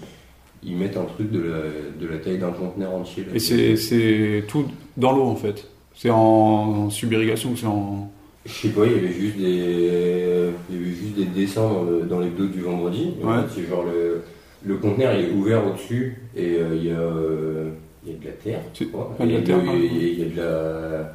[0.67, 1.59] ils mettent un truc de la,
[2.01, 3.25] de la taille d'un conteneur entier.
[3.25, 3.35] là.
[3.35, 4.65] Et c'est tout
[4.99, 5.67] dans l'eau en fait.
[5.95, 8.11] C'est en, en subirrigation ou c'est en.
[8.45, 11.83] Je sais pas, il y avait juste des, il y avait juste des dessins dans,
[11.85, 13.15] le- dans les dos du vendredi.
[13.25, 14.23] En fait, c'est genre le,
[14.65, 17.71] le conteneur il est ouvert au-dessus et euh, il y a, euh,
[18.05, 18.61] il y a de la terre.
[18.93, 19.17] Quoi.
[19.19, 19.81] de la Et terre, le- pardon.
[19.81, 21.13] et il y a de la,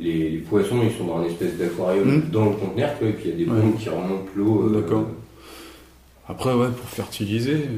[0.00, 2.30] les, les poissons ils sont dans un espèce d'aquarium Hmm.
[2.30, 3.60] dans le conteneur, et puis il y a des Ouais.
[3.60, 4.66] pompes qui remontent l'eau.
[4.68, 5.06] euh, D'accord.
[6.28, 7.68] Après, ouais, pour fertiliser.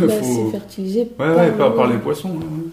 [0.00, 1.08] euh, Bah, faut- C'est fertilisé.
[1.18, 2.30] Ouais, ouais, par, par les poissons.
[2.30, 2.70] ouais, ouais.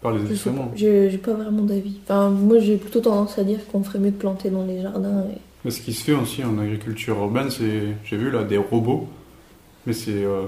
[0.00, 0.64] Par les Je excréments.
[0.68, 1.98] pas, J'ai j'ai pas vraiment d'avis.
[2.04, 5.24] Enfin, moi j'ai plutôt tendance à dire qu'on ferait mieux de planter dans les jardins.
[5.30, 8.56] et- Mais ce qui se fait aussi en agriculture urbaine, c'est, j'ai vu là, des
[8.56, 9.08] robots.
[9.86, 10.42] Mais c'est, euh,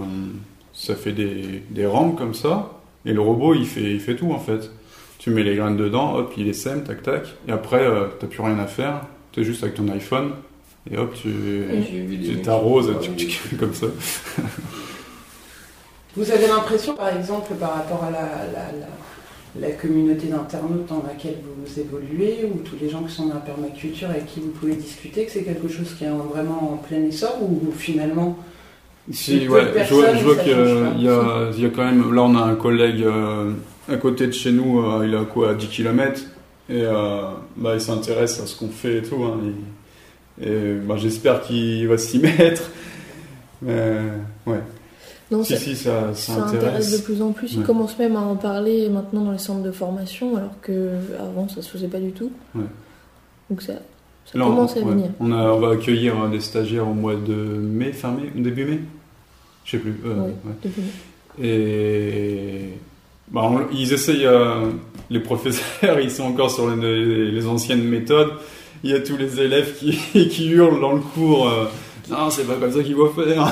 [0.73, 2.71] ça fait des, des rampes comme ça.
[3.05, 4.71] Et le robot, il fait, il fait tout en fait.
[5.19, 7.27] Tu mets les graines dedans, hop, il les sème, tac tac.
[7.47, 9.03] Et après, euh, t'as plus rien à faire.
[9.33, 10.31] T'es juste avec ton iPhone.
[10.91, 11.33] Et hop, tu,
[12.25, 13.87] tu t'arroses, tchic, tchic, comme ça.
[16.17, 18.21] Vous avez l'impression, par exemple, par rapport à la,
[18.53, 18.89] la- la-
[19.69, 23.41] la communauté d'internautes dans laquelle vous évoluez, ou tous les gens qui sont dans la
[23.41, 26.73] permaculture et avec qui vous pouvez discuter, que c'est quelque chose qui est en- vraiment
[26.75, 28.37] en plein essor, ou finalement...
[29.11, 32.15] Si, ouais, je vois, je qu'il y, y y a quand même.
[32.15, 33.51] Là, on a un collègue euh,
[33.91, 36.23] à côté de chez nous, euh, il a quoi, à 10 km
[36.71, 37.23] Et euh,
[37.57, 39.23] bah, il s'intéresse à ce qu'on fait et tout.
[39.25, 39.55] hein, il-
[40.41, 42.71] et bah, j'espère qu'il va s'y mettre.
[43.67, 44.61] Ouais.
[45.31, 47.01] Non, si, ça- si, ça, ça, Ça intéresse intéresse.
[47.01, 47.53] de plus en plus.
[47.55, 47.65] Ils Ouais.
[47.65, 51.63] commencent même à en parler maintenant dans les centres de formation, alors que avant ça
[51.63, 52.31] se faisait pas du tout.
[52.55, 52.65] Ouais.
[53.49, 53.73] Donc ça,
[54.27, 55.07] ça Là, on- commence à venir.
[55.21, 58.65] On, a, on va accueillir euh, des stagiaires au mois de mai, fin mai, début
[58.67, 58.81] mai?
[59.65, 59.95] Je sais plus.
[60.05, 60.29] euh,
[60.63, 61.47] début mai.
[61.49, 62.69] Et
[63.31, 64.71] bah, on- ils essayent, euh,
[65.09, 68.33] les professeurs, ils sont encore sur les, les anciennes méthodes.
[68.85, 69.97] Il y a tous les élèves qui,
[70.29, 71.49] qui hurlent dans le cours.
[71.49, 71.67] euh,
[72.11, 73.47] non, c'est pas comme ça qu'il faut faire.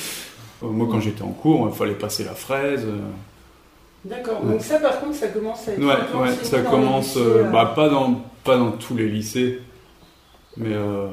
[0.62, 2.84] Moi, quand j'étais en cours, il fallait passer la fraise.
[2.86, 2.98] euh.
[4.04, 4.52] D'accord, Ouais.
[4.52, 5.80] donc ça par contre, ça commence à être...
[5.84, 9.60] Ouais, ça dans commence, lycées, euh, euh, bah, pas, dans, pas dans tous les lycées,
[10.56, 11.08] mais euh,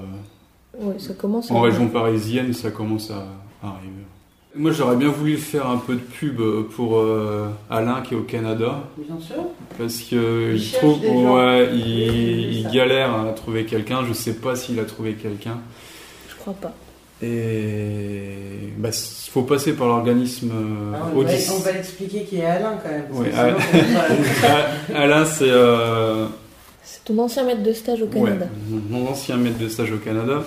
[0.79, 3.25] Ouais, ça commence à en région parisienne, ça commence à
[3.67, 4.02] arriver.
[4.55, 6.39] Moi, j'aurais bien voulu faire un peu de pub
[6.75, 8.83] pour euh, Alain qui est au Canada.
[8.97, 9.43] Bien sûr.
[9.79, 11.35] Parce que Il trouve, des gens.
[11.37, 14.05] ouais, Oui, il, galère à trouver quelqu'un.
[14.07, 15.57] Je sais pas s'il a trouvé quelqu'un.
[16.29, 16.71] Je crois pas.
[17.23, 22.45] Et bah, il faut passer par l'organisme euh, Ah, on, va, va expliquer qui est
[22.45, 23.05] Alain quand même.
[23.11, 23.31] Ouais,
[24.95, 26.27] Alain, va- c'est euh,
[26.83, 28.45] C'est ton ancien maître de stage au Canada.
[28.69, 30.43] Ouais, mon ancien maître de stage au Canada.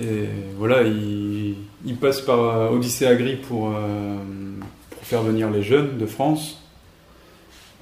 [0.00, 0.26] Et
[0.58, 4.16] voilà, il, il passe par euh, Odyssée Agri pour, euh,
[4.90, 6.58] pour faire venir les jeunes de France.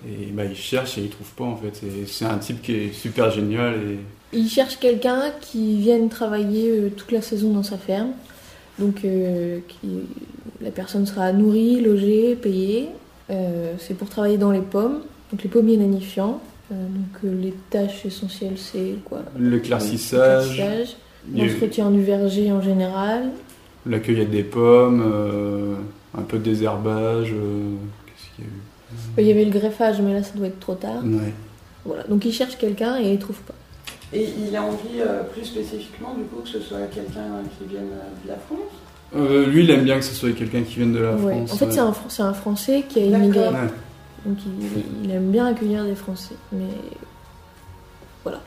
[0.07, 1.81] Et bah, il cherche et il trouve pas en fait.
[2.07, 3.75] C'est un type qui est super génial.
[3.75, 3.99] Et
[4.33, 8.11] Il cherche quelqu'un qui vienne travailler euh, toute la saison dans sa ferme.
[8.79, 9.89] Donc euh, qui,
[10.61, 12.89] la personne sera nourrie, logée, payée.
[13.79, 15.01] C'est pour travailler dans les pommes,
[15.31, 16.43] donc les pommiers nanifiants.
[16.69, 19.23] Donc les tâches essentielles, c'est quoi?
[19.39, 20.61] L'éclaircissage.
[21.35, 23.31] L'entretien du verger en général.
[23.87, 25.75] la cueillette des pommes, euh,
[26.17, 27.33] un peu de désherbage.
[27.33, 27.75] euh,
[28.07, 30.61] Qu'est-ce qu'il y a eu Il y avait le greffage, mais là ça doit être
[30.61, 31.03] trop tard.
[31.05, 31.33] Ouais.
[31.85, 33.55] Voilà, donc il cherche quelqu'un et il trouve pas.
[34.13, 37.89] Et il a envie euh, plus spécifiquement du coup que ce soit quelqu'un qui vienne
[38.25, 38.59] de la France?
[39.17, 41.37] Euh, lui, il aime bien que ce soit quelqu'un qui vienne de la Ouais.
[41.47, 41.53] France.
[41.53, 41.93] En fait, ouais.
[42.09, 43.49] c'est un, Français qui a immigré.
[43.49, 43.55] Ouais.
[44.27, 46.35] Donc il, il aime bien accueillir des Français.
[46.53, 46.65] Mais
[48.23, 48.41] voilà.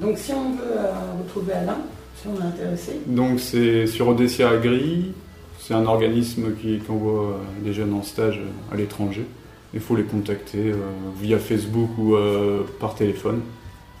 [0.00, 1.78] Donc si on veut euh, retrouver Alain,
[2.20, 3.00] si on est intéressé.
[3.06, 5.12] Donc c'est sur Odessia Agri,
[5.60, 7.34] c'est un organisme qui, qui envoie euh,
[7.64, 9.24] des jeunes en stage euh, à l'étranger.
[9.72, 10.76] Il faut les contacter euh,
[11.20, 13.40] via Facebook ou euh, par téléphone.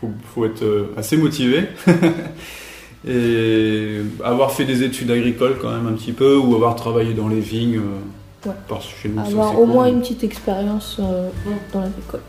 [0.02, 1.64] Il faut, faut être euh, assez motivé
[3.06, 7.28] et avoir fait des études agricoles quand même un petit peu ou avoir travaillé dans
[7.28, 7.76] les vignes.
[7.78, 7.98] euh,
[8.46, 8.52] Ouais.
[8.68, 9.72] parce que chez nous, Avoir au cool.
[9.72, 11.30] moins une petite expérience euh,
[11.72, 12.20] dans l'agricole.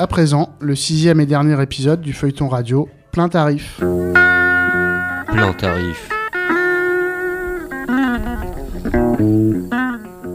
[0.00, 3.78] À présent, le sixième et dernier épisode du feuilleton radio Plein Tarif.
[3.78, 6.08] Plein tarif.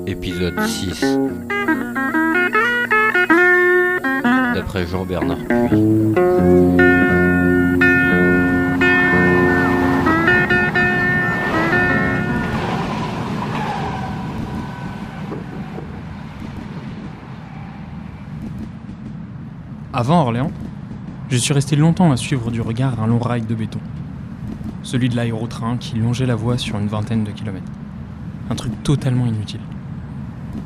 [0.06, 1.06] Épisode 6.
[4.54, 5.38] D'après Jean-Bernard
[5.70, 6.83] Puy.
[20.04, 20.52] Avant Orléans,
[21.30, 23.80] je suis resté longtemps à suivre du regard un long rail de béton.
[24.82, 27.72] Celui de l'aérotrain qui longeait la voie sur une vingtaine de kilomètres.
[28.50, 29.62] Un truc totalement inutile.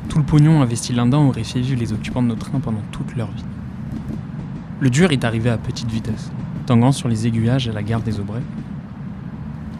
[0.08, 3.14] Tout le pognon investi là-dedans aurait fait vivre les occupants de nos trains pendant toute
[3.14, 3.44] leur vie.
[4.80, 6.32] Le dur est arrivé à petite vitesse,
[6.66, 8.42] tanguant sur les aiguillages à la gare des Aubrais.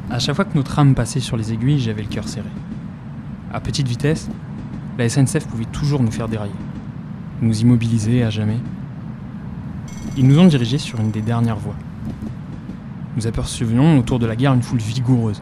[0.08, 2.50] À chaque fois que nos trams passaient sur les aiguilles, j'avais le cœur serré.
[3.52, 4.30] À petite vitesse,
[4.96, 6.52] la SNCF pouvait toujours nous faire dérailler,
[7.42, 8.60] nous immobiliser à jamais.
[10.18, 11.76] Ils nous ont dirigés sur une des dernières voies.
[13.14, 15.40] Nous apercevions autour de la gare une foule vigoureuse.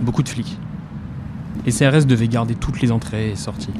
[0.00, 0.58] Beaucoup de flics.
[1.64, 3.72] Les CRS devaient garder toutes les entrées et sorties.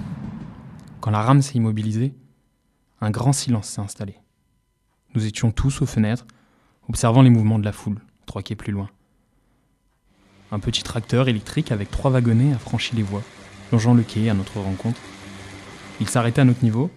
[1.01, 2.15] Quand la rame s'est immobilisée,
[3.01, 4.15] un grand silence s'est installé.
[5.17, 6.29] Nous étions tous aux fenêtres,
[6.89, 8.89] observant les mouvements de la foule, trois quais plus loin.
[10.53, 13.25] Un petit tracteur électrique avec trois wagonnets a franchi les voies,
[13.73, 15.01] longeant le quai à notre rencontre.
[15.99, 16.89] Il s'arrêtait à notre niveau,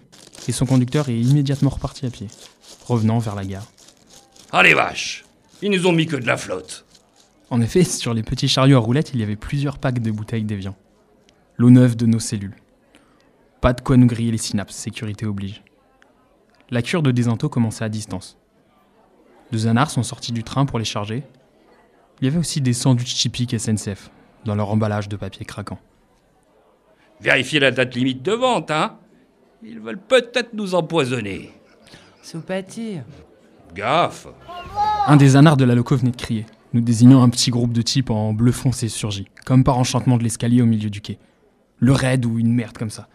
[0.48, 2.28] et son conducteur est immédiatement reparti à pied,
[2.86, 3.66] revenant vers la gare.
[4.52, 5.24] Ah les vaches
[5.62, 6.84] Ils nous ont mis que de la flotte.
[7.50, 10.44] En effet, sur les petits chariots à roulettes, il y avait plusieurs packs de bouteilles
[10.44, 10.76] d'Evian.
[11.56, 12.56] L'eau neuve de nos cellules.
[13.60, 15.62] Pas de quoi nous griller les synapses, sécurité oblige.
[16.70, 18.36] La cure de désinto commençait à distance.
[19.52, 21.22] Deux anards sont sortis du train pour les charger.
[22.20, 24.10] Il y avait aussi des sandwichs typiques SNCF,
[24.44, 25.78] dans leur emballage de papier craquant.
[27.20, 28.98] Vérifiez la date limite de vente, hein
[29.62, 31.50] Ils veulent peut-être nous empoisonner.
[32.22, 33.04] Soupatir.
[33.74, 34.26] Gaffe
[35.06, 37.82] Un des anards de la loco venait de crier, nous désignant un petit groupe de
[37.82, 41.18] types en bleu foncé surgit, comme par enchantement de l'escalier au milieu du quai.
[41.78, 43.08] Le raid ou une merde comme ça.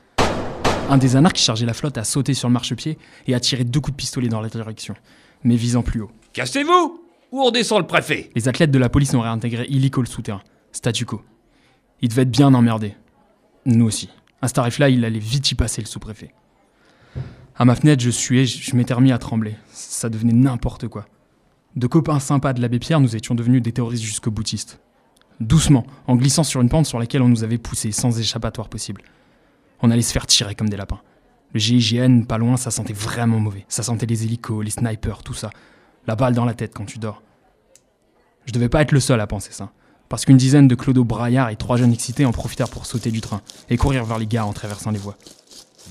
[0.90, 3.64] Un des anards qui chargeait la flotte a sauté sur le marchepied et a tiré
[3.64, 4.96] deux coups de pistolet dans la direction,
[5.44, 6.12] mais visant plus haut.
[6.34, 10.08] Cassez-vous Ou on descend le préfet Les athlètes de la police ont réintégré illico le
[10.08, 11.22] souterrain, statu quo.
[12.02, 12.96] Il devait être bien emmerdé.
[13.66, 14.10] Nous aussi.
[14.42, 16.34] À ce tarif-là, il allait vite y passer le sous-préfet.
[17.56, 19.56] À ma fenêtre, je suais, je m'étais remis à trembler.
[19.72, 21.06] Ça devenait n'importe quoi.
[21.76, 24.82] De copains sympas de l'abbé Pierre, nous étions devenus des terroristes jusqu'au boutistes.
[25.40, 29.04] Doucement, en glissant sur une pente sur laquelle on nous avait poussés, sans échappatoire possible.
[29.82, 31.02] On allait se faire tirer comme des lapins.
[31.54, 33.66] Le GIGN, pas loin, ça sentait vraiment mauvais.
[33.68, 35.50] Ça sentait les hélicos, les snipers, tout ça.
[36.08, 37.22] La balle dans la tête quand tu dors.
[38.46, 39.72] Je devais pas être le seul à penser ça.
[40.12, 43.22] Parce qu'une dizaine de clodos braillards et trois jeunes excités en profitèrent pour sauter du
[43.22, 43.40] train
[43.70, 45.16] et courir vers les gares en traversant les voies.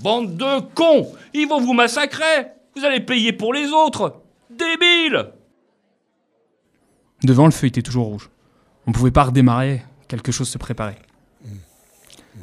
[0.02, 5.30] Bande de cons Ils vont vous massacrer Vous allez payer pour les autres Débiles
[7.24, 8.28] Devant, le feu était toujours rouge.
[8.86, 10.98] On pouvait pas redémarrer, quelque chose se préparait.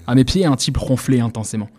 [0.07, 1.69] À mes pieds, un type ronflait intensément.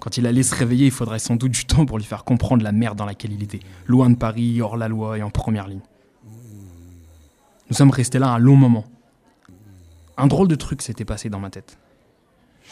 [0.00, 2.62] Quand il allait se réveiller, il faudrait sans doute du temps pour lui faire comprendre
[2.62, 5.66] la merde dans laquelle il était, loin de Paris, hors la loi et en première
[5.66, 5.80] ligne.
[7.70, 8.84] Nous sommes restés là un long moment.
[10.16, 11.78] Un drôle de truc s'était passé dans ma tête.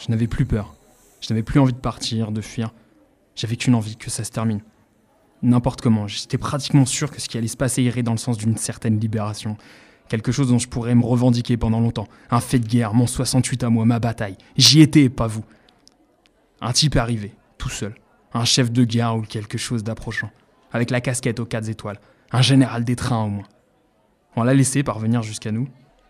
[0.01, 0.75] Je n'avais plus peur.
[1.21, 2.73] Je n'avais plus envie de partir, de fuir.
[3.35, 4.61] J'avais qu'une envie, que ça se termine.
[5.41, 8.37] N'importe comment, j'étais pratiquement sûr que ce qui allait se passer irait dans le sens
[8.37, 9.57] d'une certaine libération.
[10.07, 12.07] Quelque chose dont je pourrais me revendiquer pendant longtemps.
[12.31, 14.37] Un fait de guerre, mon 68 à moi, ma bataille.
[14.57, 15.43] J'y étais, pas vous.
[16.61, 17.95] Un type arrivé, tout seul.
[18.33, 20.31] Un chef de gare ou quelque chose d'approchant.
[20.71, 21.99] Avec la casquette aux quatre étoiles.
[22.31, 23.47] Un général des trains au moins.
[24.35, 25.67] On l'a laissé parvenir jusqu'à nous.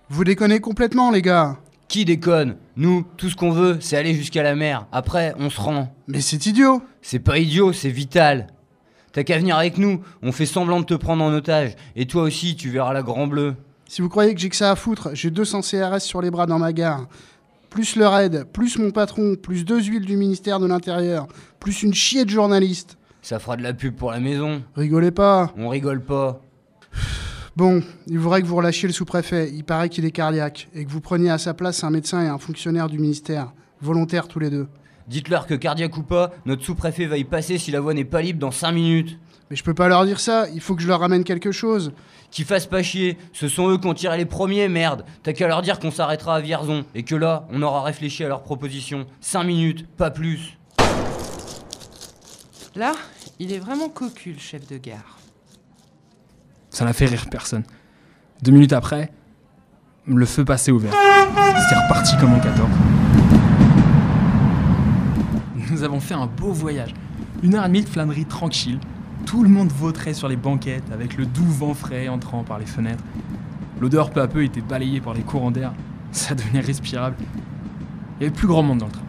[0.07, 1.57] Vous déconnez complètement, les gars.
[1.87, 4.85] Qui déconne Nous, tout ce qu'on veut, c'est aller jusqu'à la mer.
[4.91, 5.91] Après, on se rend.
[6.07, 8.47] Mais c'est idiot C'est pas idiot, c'est vital.
[9.13, 11.71] T'as qu'à venir avec nous, on fait semblant de te prendre en otage.
[11.95, 13.55] Et toi aussi, tu verras la Grand Bleu.
[13.87, 16.45] Si vous croyez que j'ai que ça à foutre, j'ai 200 CRS sur les bras
[16.45, 17.07] dans ma gare.
[17.71, 21.27] plus le raid, plus mon patron, plus deux huiles du ministère de l'Intérieur,
[21.59, 22.97] plus une chier de journalistes.
[23.23, 24.61] Ça fera de la pub pour la maison.
[24.75, 25.51] Rigolez pas.
[25.57, 26.41] On rigole pas.
[27.55, 29.49] Bon, il faudrait que vous relâchiez le sous-préfet.
[29.53, 30.67] Il paraît qu'il est cardiaque.
[30.75, 33.53] Et que vous preniez à sa place un médecin et un fonctionnaire du ministère.
[33.79, 34.67] Volontaires tous les deux.
[35.07, 38.21] Dites-leur que cardiaque ou pas, notre sous-préfet va y passer si la voie n'est pas
[38.21, 39.17] libre dans 5 minutes.
[39.49, 40.49] Mais je peux pas leur dire ça.
[40.53, 41.93] Il faut que je leur ramène quelque chose.
[42.29, 43.17] Qu'ils fassent pas chier.
[43.31, 45.05] Ce sont eux qui ont tiré les premiers, merde.
[45.23, 46.83] T'as qu'à leur dire qu'on s'arrêtera à Vierzon.
[46.93, 49.05] Et que là, on aura réfléchi à leur proposition.
[49.21, 50.57] 5 minutes, pas plus.
[52.75, 52.91] Là,
[53.39, 55.19] il est vraiment cocu, le chef de gare.
[56.75, 57.63] Ça n'a fait rire personne.
[58.43, 59.09] Deux minutes après,
[60.07, 60.91] le feu passait au vert.
[60.91, 62.69] C'était reparti comme en 14.
[65.71, 66.93] Nous avons fait un beau voyage.
[67.43, 68.77] Une heure et demie de flânerie tranquille.
[69.25, 72.65] Tout le monde vautrait sur les banquettes avec le doux vent frais entrant par les
[72.65, 73.05] fenêtres.
[73.79, 75.71] L'odeur peu à peu était balayée par les courants d'air.
[76.11, 77.15] Ça devenait respirable.
[78.19, 79.01] Il y avait plus grand monde dans le train.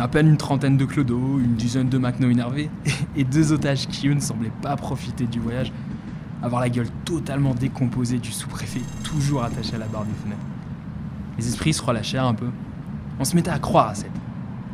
[0.00, 2.68] À peine une trentaine de clodos, une dizaine de macnos énervés
[3.16, 5.72] et deux otages qui, eux, ne semblaient pas profiter du voyage,
[6.46, 10.40] avoir la gueule totalement décomposée du sous-préfet, toujours attaché à la barre des fenêtres.
[11.38, 12.50] Les esprits se relâchèrent un peu.
[13.18, 14.10] On se mettait à croire à cette.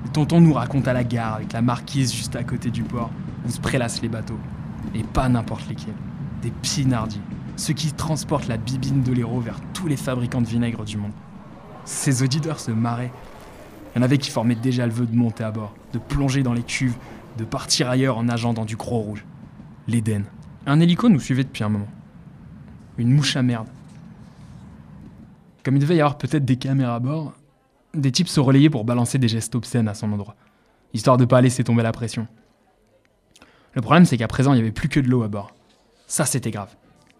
[0.04, 3.10] Le tonton nous raconte à la gare, avec la marquise juste à côté du port,
[3.46, 4.38] où se prélassent les bateaux.
[4.94, 5.94] Et pas n'importe lesquels.
[6.42, 7.20] Des pinardiers.
[7.56, 11.12] Ceux qui transportent la bibine de l'héros vers tous les fabricants de vinaigre du monde.
[11.84, 13.12] Ces auditeurs se marraient.
[13.94, 16.42] Il y en avait qui formaient déjà le vœu de monter à bord, de plonger
[16.42, 16.96] dans les cuves,
[17.38, 19.24] de partir ailleurs en nageant dans du gros rouge.
[19.88, 20.24] L'Éden.
[20.66, 21.88] Un hélico nous suivait depuis un moment.
[22.98, 23.68] Une mouche à merde.
[25.64, 27.32] Comme il devait y avoir peut-être des caméras à bord,
[27.94, 30.36] des types se relayaient pour balancer des gestes obscènes à son endroit,
[30.92, 32.26] histoire de pas laisser tomber la pression.
[33.74, 35.54] Le problème, c'est qu'à présent, il n'y avait plus que de l'eau à bord.
[36.06, 36.74] Ça, c'était grave.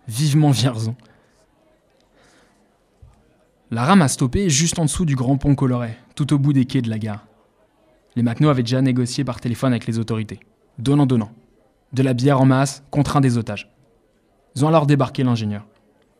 [0.09, 0.97] Vivement Vierzon.
[3.71, 6.67] La rame a stoppé juste en dessous du grand pont coloré, tout au bout des
[6.67, 7.27] quais de la gare.
[8.17, 10.41] Les Macno avaient déjà négocié par téléphone avec les autorités,
[10.79, 11.33] donnant-donnant.
[11.93, 13.71] De la bière en masse contre un des otages.
[14.55, 15.67] Ils ont alors débarqué l'ingénieur.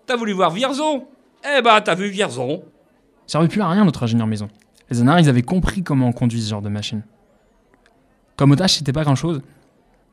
[0.07, 1.07] T'as voulu voir Vierzon?
[1.45, 2.63] Eh bah, t'as vu Vierzon
[3.27, 4.49] Ça servait plus à rien notre ingénieur maison.
[4.91, 7.03] Les anards, ils avaient compris comment on conduit ce genre de machine.
[8.37, 9.41] Comme otage, c'était pas grand-chose,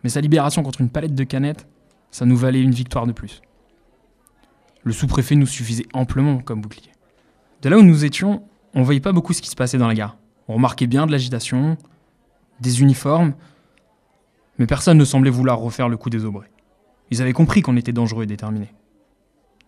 [0.03, 1.67] mais sa libération contre une palette de canettes,
[2.11, 3.41] ça nous valait une victoire de plus.
[4.83, 6.91] Le sous-préfet nous suffisait amplement comme bouclier.
[7.61, 8.43] De là où nous étions,
[8.73, 10.17] on voyait pas beaucoup ce qui se passait dans la gare.
[10.47, 11.77] On remarquait bien de l'agitation,
[12.61, 13.33] des uniformes,
[14.59, 16.51] mais personne ne semblait vouloir refaire le coup des aubrets.
[17.09, 18.73] Ils avaient compris qu'on était dangereux et déterminés.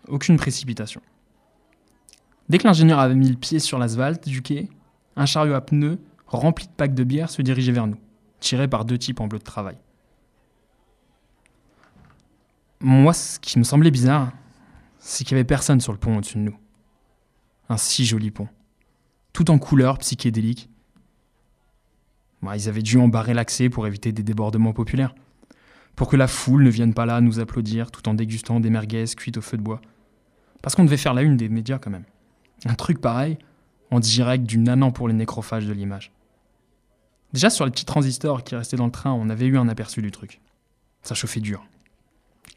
[0.08, 1.02] Aucune précipitation.
[2.50, 4.70] Dès que l'ingénieur avait mis le pied sur l'asphalte du quai,
[5.16, 7.98] un chariot à pneus rempli de packs de bière se dirigeait vers nous,
[8.40, 9.78] tiré par deux types en bleu de travail.
[12.80, 14.32] Moi, ce qui me semblait bizarre,
[14.98, 16.58] c'est qu'il n'y avait personne sur le pont au-dessus de nous.
[17.70, 18.48] Un si joli pont.
[19.34, 20.71] Tout en couleur psychédélique.
[22.44, 25.14] Ils avaient dû embarrer l'accès pour éviter des débordements populaires.
[25.96, 29.06] Pour que la foule ne vienne pas là nous applaudir tout en dégustant des merguez
[29.16, 29.82] cuites au feu de bois.
[30.62, 32.06] Parce qu'on devait faire la une des médias quand même.
[32.66, 33.38] Un truc pareil,
[33.92, 36.12] en direct du nanan pour les nécrophages de l'image.
[37.34, 40.02] Déjà sur les petits transistors qui restaient dans le train, on avait eu un aperçu
[40.02, 40.42] du truc.
[41.02, 41.66] Ça chauffait dur.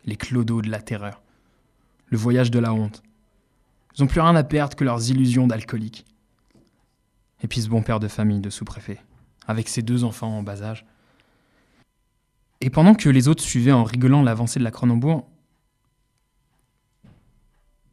[0.05, 1.23] Les clodos de la terreur.
[2.07, 3.03] Le voyage de la honte.
[3.97, 6.05] Ils n'ont plus rien à perdre que leurs illusions d'alcooliques.
[7.43, 8.99] Et puis ce bon père de famille de sous-préfet,
[9.47, 10.85] avec ses deux enfants en bas âge.
[12.61, 15.29] Et pendant que les autres suivaient en rigolant l'avancée de la Cronenbourg,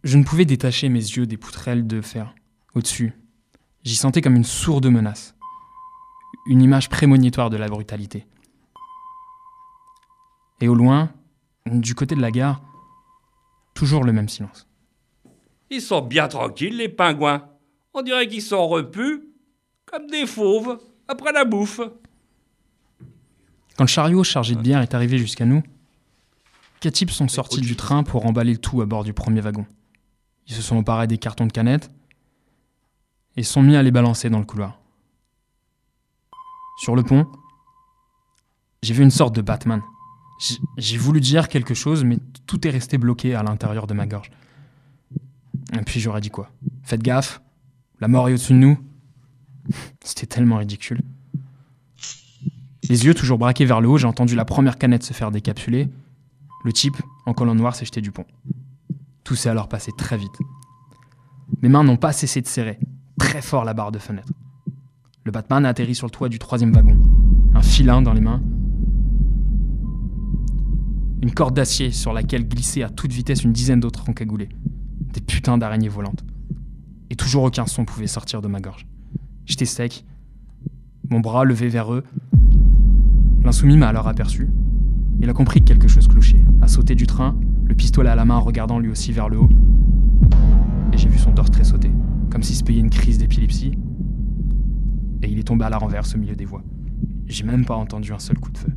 [0.04, 2.34] je ne pouvais détacher mes yeux des poutrelles de fer
[2.74, 3.14] au-dessus.
[3.84, 5.36] J'y sentais comme une sourde menace,
[6.46, 8.26] une image prémonitoire de la brutalité.
[10.60, 11.12] Et au loin,
[11.66, 12.62] du côté de la gare,
[13.74, 14.68] toujours le même silence.
[15.70, 17.48] Ils sont bien tranquilles, les pingouins.
[17.94, 19.24] On dirait qu'ils sont repus
[19.86, 20.80] comme des fauves
[21.12, 21.82] après la bouffe.
[23.78, 25.62] Quand le chariot chargé de bière est arrivé jusqu'à nous,
[26.80, 29.66] quatre types sont sortis du train pour emballer le tout à bord du premier wagon.
[30.48, 31.92] Ils se sont emparés des cartons de canettes
[33.38, 34.80] et sont mis à les balancer dans le couloir.
[36.78, 37.28] Sur le pont,
[38.82, 39.82] j'ai vu une sorte de Batman.
[40.78, 44.32] J'ai voulu dire quelque chose, mais tout est resté bloqué à l'intérieur de ma gorge.
[45.74, 46.50] Et puis j'aurais dit quoi?
[46.84, 47.42] Faites gaffe,
[48.00, 48.80] la mort est au-dessus de nous.
[50.04, 51.02] C'était tellement ridicule.
[52.90, 55.90] Les yeux toujours braqués vers le haut, j'ai entendu la première canette se faire décapsuler.
[56.64, 58.26] Le type, en collant noir, s'est jeté du pont.
[59.24, 60.38] Tout s'est alors passé très vite.
[61.62, 62.80] Mes mains n'ont pas cessé de serrer,
[63.18, 64.34] très fort la barre de fenêtre.
[65.24, 66.98] Le Batman a atterri sur le toit du troisième wagon,
[67.54, 68.42] un filin dans les mains,
[71.22, 74.50] une corde d'acier sur laquelle glissaient à toute vitesse une dizaine d'autres encagoulés,
[75.14, 76.24] des putains d'araignées volantes.
[77.12, 78.88] Et toujours aucun son pouvait sortir de ma gorge.
[79.46, 80.06] J'étais sec,
[81.10, 82.04] mon bras levé vers eux.
[83.44, 84.50] L'insoumis m'a alors aperçu.
[85.20, 87.36] Il a compris que quelque chose clochait, a sauté du train,
[87.66, 89.50] le pistolet à la main regardant lui aussi vers le haut.
[90.94, 91.92] Et j'ai vu son torse tressauter,
[92.30, 93.78] comme s'il se payait une crise d'épilepsie.
[95.24, 96.64] Et il est tombé à la renverse au milieu des voies.
[97.28, 98.72] J'ai même pas entendu un seul coup de feu.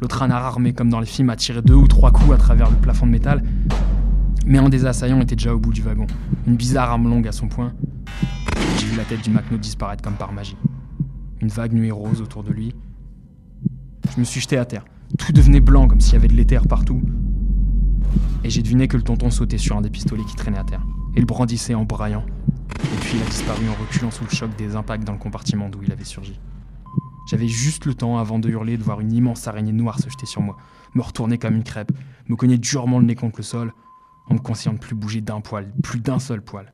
[0.00, 2.70] L'autre âne armé comme dans les films a tiré deux ou trois coups à travers
[2.70, 3.42] le plafond de métal,
[4.46, 6.06] mais un des assaillants était déjà au bout du wagon,
[6.46, 7.72] une bizarre arme longue à son poing.
[8.78, 10.56] J'ai vu la tête du Macno disparaître comme par magie.
[11.40, 12.74] Une vague nuée rose autour de lui.
[14.14, 14.84] Je me suis jeté à terre.
[15.18, 17.02] Tout devenait blanc comme s'il y avait de l'éther partout.
[18.44, 20.82] Et j'ai deviné que le tonton sautait sur un des pistolets qui traînait à terre
[21.20, 22.24] le brandissait en braillant.
[22.82, 25.68] Et puis il a disparu en reculant sous le choc des impacts dans le compartiment
[25.68, 26.40] d'où il avait surgi.
[27.28, 30.26] J'avais juste le temps avant de hurler de voir une immense araignée noire se jeter
[30.26, 30.56] sur moi,
[30.94, 31.92] me retourner comme une crêpe,
[32.28, 33.72] me cogner durement le nez contre le sol,
[34.26, 36.72] en me conscient de plus bouger d'un poil, plus d'un seul poil.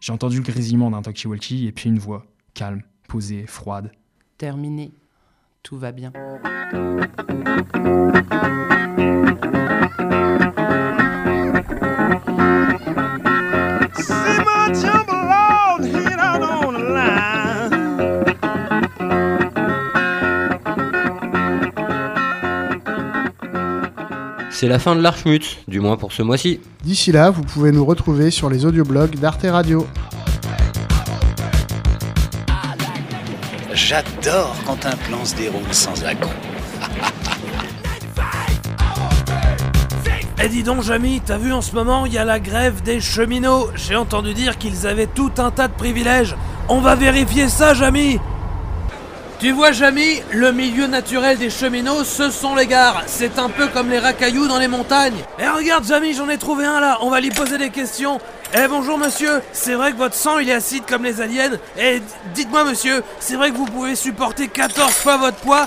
[0.00, 3.92] J'ai entendu le grésillement d'un talkie-walkie et puis une voix, calme, posée, froide.
[4.38, 4.92] Terminé.
[5.62, 6.12] Tout va bien.
[24.66, 26.58] C'est la fin de l'Archmut, du moins pour ce mois-ci.
[26.82, 29.86] D'ici là, vous pouvez nous retrouver sur les audioblogs d'Arte Radio.
[33.72, 36.32] J'adore quand un plan se déroule sans accroc.
[40.42, 43.00] Eh dis donc Jamy, t'as vu en ce moment, il y a la grève des
[43.00, 43.68] cheminots.
[43.76, 46.34] J'ai entendu dire qu'ils avaient tout un tas de privilèges.
[46.68, 48.18] On va vérifier ça Jamy
[49.38, 53.02] tu vois, Jamy, le milieu naturel des cheminots, ce sont les gares.
[53.06, 55.24] C'est un peu comme les racailloux dans les montagnes.
[55.38, 56.98] Eh regarde, Jamy, j'en ai trouvé un là.
[57.02, 58.18] On va lui poser des questions.
[58.54, 62.00] Eh bonjour monsieur, c'est vrai que votre sang il est acide comme les aliens Eh
[62.32, 65.66] dites-moi monsieur, c'est vrai que vous pouvez supporter 14 fois votre poids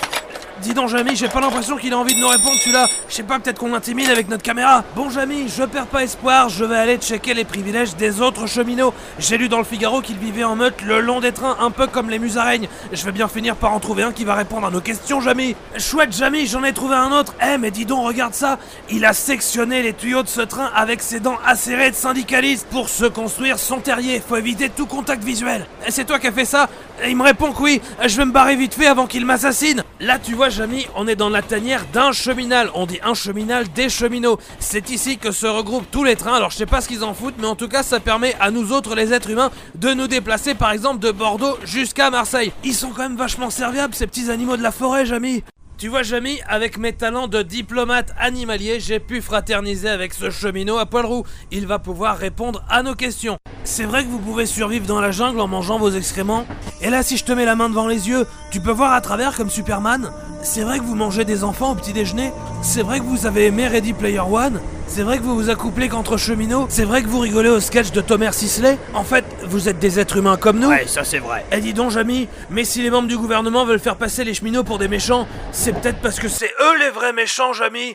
[0.61, 2.85] Dis donc Jamy, j'ai pas l'impression qu'il a envie de nous répondre celui-là.
[3.07, 4.83] Je sais pas, peut-être qu'on l'intimide avec notre caméra.
[4.93, 8.93] Bon Jamy, je perds pas espoir, je vais aller checker les privilèges des autres cheminots.
[9.19, 11.87] J'ai lu dans le Figaro qu'ils vivaient en meute le long des trains, un peu
[11.87, 12.67] comme les musaraignes.
[12.91, 15.55] Je vais bien finir par en trouver un qui va répondre à nos questions Jamy.
[15.77, 17.35] Chouette Jamy, j'en ai trouvé un autre.
[17.41, 18.59] Eh mais dis donc, regarde ça.
[18.89, 22.89] Il a sectionné les tuyaux de ce train avec ses dents acérées de syndicaliste pour
[22.89, 24.21] se construire son terrier.
[24.27, 25.67] Faut éviter tout contact visuel.
[25.87, 26.67] Et c'est toi qui as fait ça?
[27.01, 27.81] Et il me répond que oui.
[28.05, 29.83] Je vais me barrer vite fait avant qu'il m'assassine.
[30.01, 32.71] Là, tu vois, Jamy, on est dans la tanière d'un cheminal.
[32.73, 34.39] On dit un cheminal des cheminots.
[34.59, 36.35] C'est ici que se regroupent tous les trains.
[36.35, 38.51] Alors, je sais pas ce qu'ils en foutent, mais en tout cas, ça permet à
[38.51, 42.51] nous autres, les êtres humains, de nous déplacer, par exemple, de Bordeaux jusqu'à Marseille.
[42.63, 45.43] Ils sont quand même vachement serviables, ces petits animaux de la forêt, Jamy.
[45.79, 50.77] Tu vois, Jamy, avec mes talents de diplomate animalier, j'ai pu fraterniser avec ce cheminot
[50.77, 51.23] à poil roux.
[51.51, 53.37] Il va pouvoir répondre à nos questions.
[53.63, 56.45] C'est vrai que vous pouvez survivre dans la jungle en mangeant vos excréments.
[56.81, 58.99] Et là, si je te mets la main devant les yeux, tu peux voir à
[58.99, 60.11] travers comme Superman.
[60.41, 62.33] C'est vrai que vous mangez des enfants au petit déjeuner.
[62.61, 64.59] C'est vrai que vous avez aimé Ready Player One.
[64.89, 67.91] C'est vrai que vous vous accouplez qu'entre cheminots C'est vrai que vous rigolez au sketch
[67.91, 68.75] de Thomas Sisley.
[68.95, 70.69] En fait, vous êtes des êtres humains comme nous.
[70.69, 71.45] Ouais, ça c'est vrai.
[71.51, 74.63] eh dis donc, Jamy, mais si les membres du gouvernement veulent faire passer les cheminots
[74.63, 75.27] pour des méchants,
[75.69, 77.93] c'est peut-être parce que c'est eux les vrais méchants, Jamy.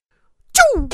[0.55, 0.89] Tchou